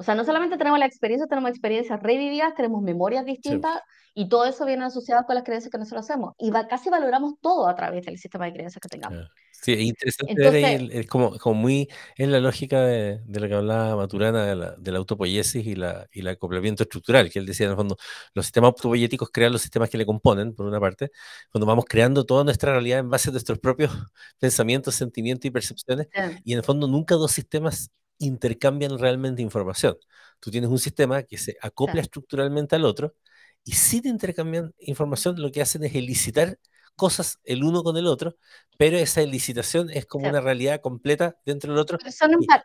[0.02, 4.22] O sea, no solamente tenemos la experiencia, tenemos experiencias revividas, tenemos memorias distintas, sí.
[4.24, 6.34] y todo eso viene asociado con las creencias que nosotros hacemos.
[6.40, 9.30] Y va, casi valoramos todo a través del sistema de creencias que tengamos.
[9.52, 11.88] Sí, es interesante Entonces, ver ahí, es como, como muy
[12.18, 15.76] en la lógica de, de lo que hablaba Maturana, de la, de la autopoiesis y,
[15.76, 17.96] la, y el acoplamiento estructural, que él decía en el fondo,
[18.34, 21.12] los sistemas autopoiéticos crean los sistemas que le componen, por una parte,
[21.52, 23.92] cuando vamos creando toda nuestra realidad en base a nuestros propios
[24.40, 26.22] pensamientos, sentimientos y percepciones, sí.
[26.44, 27.92] y en el fondo nunca dos sistemas
[28.22, 29.98] intercambian realmente información.
[30.40, 32.00] Tú tienes un sistema que se acopla sí.
[32.02, 33.16] estructuralmente al otro,
[33.64, 36.58] y si te intercambian información, lo que hacen es elicitar
[36.96, 38.38] cosas el uno con el otro,
[38.78, 42.12] pero esa licitación es como una realidad completa dentro del otro, que,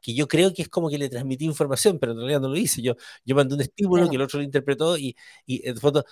[0.03, 2.57] que, yo creo que es como que le transmití información, pero en realidad no lo
[2.57, 2.83] hice.
[2.83, 4.11] Yo, yo mandé un estímulo claro.
[4.11, 6.05] que el otro lo interpretó y, y en fondo,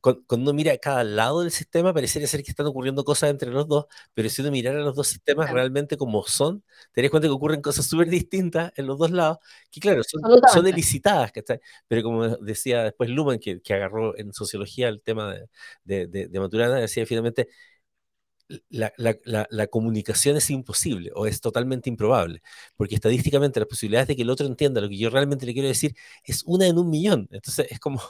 [0.00, 3.50] cuando, uno mira a cada lado del sistema, parecería ser que están ocurriendo cosas entre
[3.50, 7.28] los dos, pero si uno mirara los dos sistemas realmente como son, te das cuenta
[7.28, 9.38] que ocurren cosas súper distintas en los dos lados,
[9.70, 10.22] que claro, son,
[10.52, 11.60] son elicitadas, ¿cachai?
[11.88, 15.48] Pero como decía después Luhmann, que, que agarró en sociología el tema de,
[15.84, 17.48] de, de, de Maturana, decía finalmente,
[18.68, 22.42] la, la, la, la, comunicación es imposible o es totalmente improbable,
[22.76, 25.68] porque estadísticamente las posibilidades de que el otro entienda lo que yo realmente le quiero
[25.68, 25.94] decir
[26.24, 27.28] es una en un millón.
[27.30, 28.00] Entonces es como...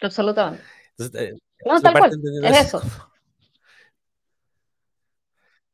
[0.00, 0.81] Absolutamente.
[0.98, 2.12] Entonces, eh, no, tal cual,
[2.44, 2.82] es eso.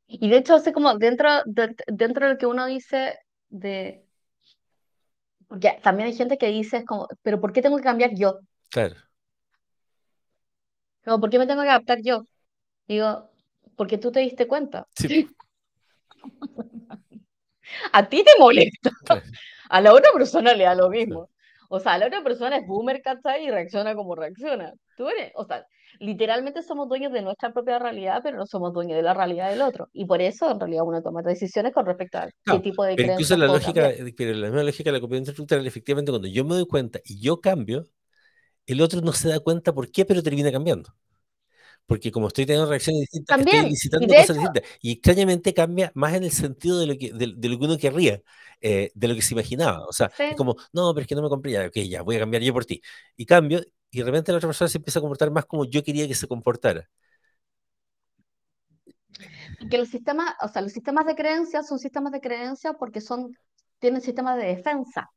[0.07, 3.19] Y de hecho, así como dentro de, dentro de lo que uno dice
[3.51, 4.05] de...
[5.47, 8.39] Porque también hay gente que dice, es como, pero ¿por qué tengo que cambiar yo?
[8.71, 8.97] Claro.
[11.05, 12.25] Como, ¿por qué me tengo que adaptar yo?
[12.87, 13.31] Digo,
[13.77, 14.87] porque tú te diste cuenta.
[14.95, 15.29] Sí.
[17.93, 18.91] a ti te molesta.
[19.05, 19.23] Claro.
[19.69, 21.31] A la otra persona le da lo mismo.
[21.69, 23.47] O sea, la otra persona es boomer, ¿cachai?
[23.47, 24.73] Y reacciona como reacciona.
[24.97, 25.65] Tú eres, o sea,
[26.01, 29.63] literalmente somos dueños de nuestra propia realidad, pero no somos dueños de la realidad del
[29.63, 29.89] otro.
[29.93, 33.13] Y por eso, en realidad, uno toma decisiones con respecto a qué tipo de pero
[33.13, 36.55] incluso la lógica, pero la misma lógica de la competencia estructural, efectivamente, cuando yo me
[36.55, 37.85] doy cuenta y yo cambio,
[38.67, 40.95] el otro no se da cuenta por qué, pero termina cambiando
[41.89, 43.57] porque como estoy teniendo reacciones distintas, También.
[43.57, 44.63] estoy licitando y cosas hecho, distintas.
[44.83, 47.79] Y extrañamente cambia más en el sentido de lo que, de, de lo que uno
[47.79, 48.21] querría,
[48.61, 49.87] eh, de lo que se imaginaba.
[49.87, 50.25] O sea, sí.
[50.25, 52.43] es como, no, pero es que no me compré ya, ok, ya, voy a cambiar
[52.43, 52.83] yo por ti.
[53.17, 55.83] Y cambio, y de repente la otra persona se empieza a comportar más como yo
[55.83, 56.91] quería que se comportara.
[59.71, 63.35] Que los sistemas, o sea, los sistemas de creencias son sistemas de creencias porque son,
[63.79, 65.11] tienen sistemas de defensa.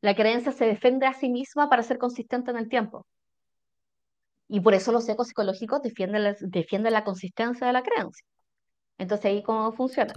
[0.00, 3.06] La creencia se defiende a sí misma para ser consistente en el tiempo.
[4.48, 8.24] Y por eso los ecopsicológicos defienden la, defienden la consistencia de la creencia.
[8.98, 10.12] Entonces ahí cómo funciona.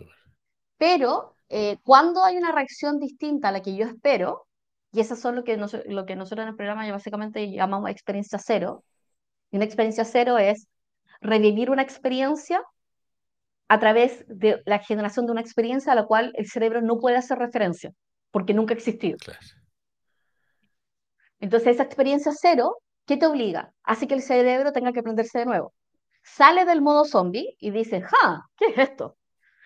[0.78, 4.48] Pero eh, cuando hay una reacción distinta a la que yo espero,
[4.92, 8.40] y esas son lo que, nos, lo que nosotros en el programa básicamente llamamos experiencia
[8.40, 8.84] cero,
[9.52, 10.68] y una experiencia cero es
[11.22, 12.62] revivir una experiencia
[13.68, 17.18] a través de la generación de una experiencia a la cual el cerebro no puede
[17.18, 17.92] hacer referencia,
[18.32, 19.18] porque nunca ha existido.
[19.18, 19.40] Claro.
[21.40, 23.74] Entonces esa experiencia cero ¿Qué te obliga?
[23.84, 25.74] Hace que el cerebro tenga que prenderse de nuevo.
[26.24, 28.50] Sale del modo zombie y dice, ¡ja!
[28.58, 29.18] ¿Qué es esto?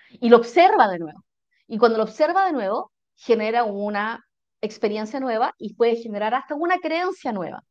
[0.09, 1.23] Y lo observa de nuevo.
[1.67, 4.25] Y cuando lo observa de nuevo, genera una
[4.61, 7.63] experiencia nueva y puede generar hasta una creencia nueva.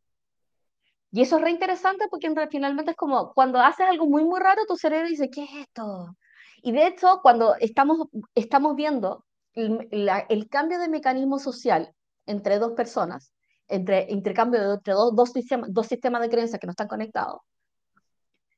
[1.10, 4.62] Y eso es re interesante porque finalmente es como cuando haces algo muy, muy raro,
[4.66, 6.16] tu cerebro dice, ¿qué es esto?
[6.62, 11.94] Y de hecho, cuando estamos, estamos viendo el, cambio de mecanismo social
[12.26, 13.32] entre dos personas,
[13.68, 17.40] entre intercambio de, entre dos, dos, sistemas, dos sistemas de creencias que no están conectados,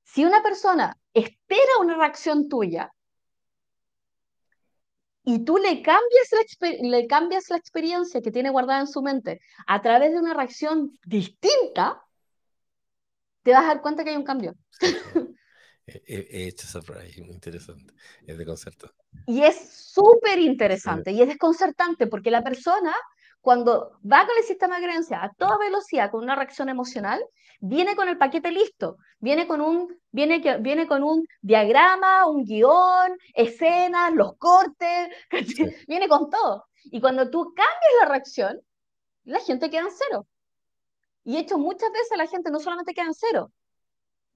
[0.04, 2.92] si una persona espera una reacción tuya
[5.22, 9.40] y tú le cambias, la, le cambias la experiencia que tiene guardada en su mente
[9.66, 12.02] a través de una reacción distinta,
[13.42, 14.54] te vas a dar cuenta que hay un cambio.
[15.86, 16.80] He, hecho esa
[17.22, 17.92] muy interesante,
[18.26, 18.92] es de concerto.
[19.26, 21.16] Y es súper interesante sí.
[21.16, 22.94] y es desconcertante porque la persona
[23.40, 27.24] cuando va con el sistema de creencia a toda velocidad con una reacción emocional,
[27.60, 33.16] viene con el paquete listo, viene con un, viene, viene con un diagrama, un guion,
[33.34, 35.08] escenas, los cortes,
[35.56, 35.66] sí.
[35.86, 36.66] viene con todo.
[36.84, 38.60] Y cuando tú cambias la reacción,
[39.24, 40.26] la gente queda en cero.
[41.24, 43.52] Y hecho muchas veces la gente no solamente queda en cero,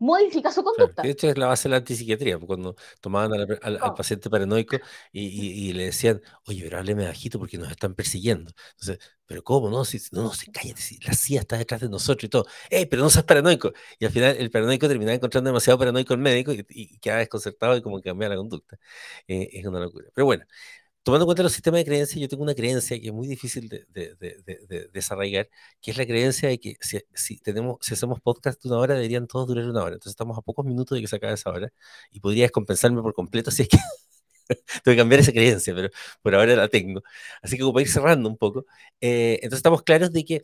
[0.05, 1.03] modifica su conducta.
[1.03, 3.33] de hecho, es la base de la antipsiquiatría, pues, cuando tomaban
[3.63, 4.77] al, paciente paranoico
[5.13, 8.53] y, le decían, oye, pero hábleme bajito porque nos están persiguiendo.
[8.73, 9.71] Entonces, pero ¿cómo?
[9.71, 12.47] No, si, no, no, se cállate, si la CIA está detrás de nosotros y todo.
[12.71, 13.73] ¡Ey, pero no seas paranoico!
[13.99, 17.77] Y al final el paranoico terminaba encontrando demasiado paranoico el médico y, y quedaba desconcertado
[17.77, 18.79] y como que cambiaba la conducta.
[19.27, 20.09] Eh, es una locura.
[20.15, 20.45] Pero bueno,
[21.05, 23.69] tomando en cuenta los sistemas de creencias, yo tengo una creencia que es muy difícil
[23.69, 25.49] de, de, de, desarraigar,
[25.81, 28.95] que es la creencia de que si, si, tenemos, si hacemos podcast de una hora,
[28.95, 29.95] deberían todos durar una hora.
[29.95, 31.73] Entonces estamos a pocos minutos de que se acabe esa hora
[32.11, 33.77] y podría descompensarme por completo si es que
[34.83, 35.91] tengo que cambiar esa creencia, pero
[36.23, 37.03] por ahora la tengo.
[37.43, 38.67] Así que como para ir cerrando un poco,
[39.01, 40.43] eh, entonces estamos claros de que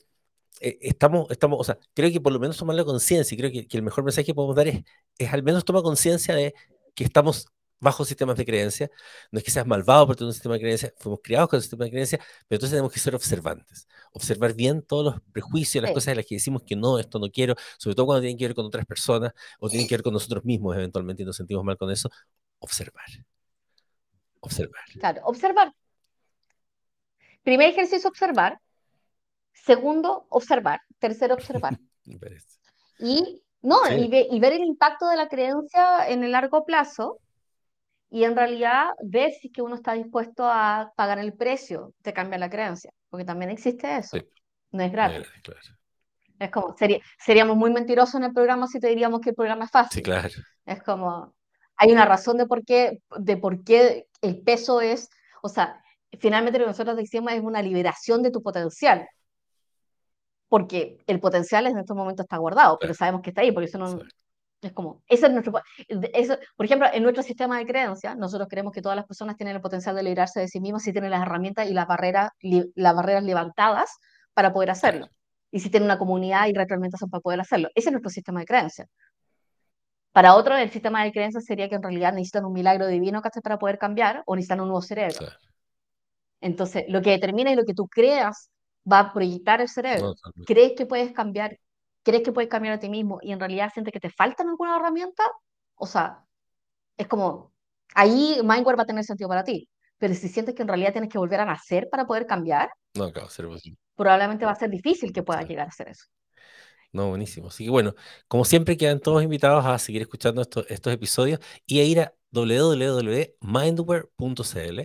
[0.61, 3.51] eh, estamos, estamos, o sea, creo que por lo menos tomar la conciencia y creo
[3.51, 4.83] que, que, el mejor mensaje que podemos dar es,
[5.19, 6.55] es al menos tomar conciencia de
[6.95, 7.47] que estamos
[7.81, 8.91] bajo sistemas de creencia.
[9.33, 11.63] No es que seas malvado por tener un sistema de creencia, fuimos criados con un
[11.63, 13.89] sistema de creencia, pero entonces tenemos que ser observantes.
[14.13, 15.95] Observar bien todos los prejuicios, las Sí.
[15.95, 18.47] cosas de las que decimos que no, esto no quiero, sobre todo cuando tienen que
[18.47, 21.65] ver con otras personas o tienen que ver con nosotros mismos eventualmente y nos sentimos
[21.65, 22.11] mal con eso.
[22.59, 23.07] Observar.
[24.41, 24.83] Observar.
[24.99, 25.73] Claro, observar.
[27.43, 28.61] Primer ejercicio, observar.
[29.53, 30.81] Segundo, observar.
[30.99, 31.79] Tercero, observar.
[32.99, 33.95] Y, no, Sí.
[33.95, 37.19] y, ve- y ver el impacto de la creencia en el largo plazo
[38.11, 42.13] y en realidad ver si es que uno está dispuesto a pagar el precio de
[42.13, 44.17] cambiar la creencia, porque también existe eso.
[44.19, 44.25] Sí.
[44.73, 45.29] No es gratis.
[45.43, 45.61] claro.
[46.39, 49.65] Es como, sería, seríamos muy mentirosos en el programa si te diríamos que el programa
[49.67, 49.93] es fácil.
[49.99, 50.29] Sí, claro.
[50.65, 51.35] Es como,
[51.77, 55.09] hay una razón de por qué, de por qué el peso es,
[55.43, 55.83] o sea,
[56.19, 59.07] finalmente lo que nosotros decimos es una liberación de tu potencial.
[60.49, 62.99] Porque el potencial en estos momentos está guardado, pero Claro.
[62.99, 64.15] sabemos que está ahí, porque eso no Exacto.
[64.63, 65.61] Es como, ese es nuestro,
[66.13, 69.57] eso, por ejemplo, en nuestro sistema de creencias, nosotros creemos que todas las personas tienen
[69.57, 72.71] el potencial de librarse de sí mismas si tienen las herramientas y las barreras, li-
[72.75, 73.91] las barreras levantadas
[74.35, 75.09] para poder hacerlo.
[75.51, 77.69] Y si tienen una comunidad y retroalimentación para poder hacerlo.
[77.75, 78.89] Ese es nuestro sistema de creencias.
[80.13, 83.59] Para otros, el sistema de creencias sería que en realidad necesitan un milagro divino para
[83.59, 85.19] poder cambiar o necesitan un nuevo cerebro.
[85.19, 85.37] Claro.
[86.41, 88.51] Entonces, lo que determina y lo que tú creas
[88.91, 90.15] va a proyectar el cerebro.
[90.35, 90.45] No.
[90.45, 91.59] ¿Crees que puedes cambiar?
[92.03, 94.77] ¿Crees que puedes cambiar a ti mismo y en realidad sientes que te faltan alguna
[94.77, 95.25] herramienta?
[95.75, 96.25] O sea,
[96.97, 97.53] es como,
[97.95, 99.69] ahí Mindware va a tener sentido para ti.
[99.99, 103.13] Pero si sientes que en realidad tienes que volver a nacer para poder cambiar, No,
[103.13, 103.29] claro,
[103.97, 105.49] probablemente va a ser difícil que puedas Claro.
[105.51, 106.07] llegar a hacer eso.
[106.93, 107.49] No, buenísimo.
[107.49, 107.95] Así que bueno,
[108.27, 112.15] como siempre quedan todos invitados a seguir escuchando estos, estos episodios y a ir a
[112.33, 114.81] www.mindware.cl,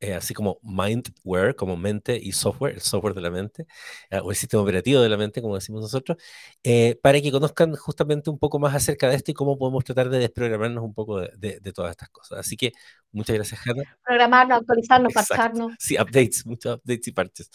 [0.00, 3.66] eh, así como mindware, como mente y software, el software de la mente,
[4.10, 6.18] eh, o el sistema operativo de la mente, como decimos nosotros,
[6.62, 10.08] eh, para que conozcan justamente un poco más acerca de esto y cómo podemos tratar
[10.10, 12.38] de desprogramarnos un poco de, de- de todas estas cosas.
[12.40, 12.72] Así que
[13.12, 13.82] muchas gracias, Hanna.
[14.04, 15.34] Programarnos, actualizarnos, Exacto.
[15.34, 17.50] parcharnos, Sí, updates, muchos updates y parches.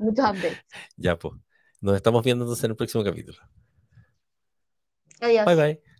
[0.00, 0.58] muchos updates.
[0.96, 1.34] Ya, pues.
[1.82, 3.38] Nos estamos viendo entonces en el próximo capítulo.
[5.20, 5.44] Adiós.
[5.44, 5.91] Bye bye.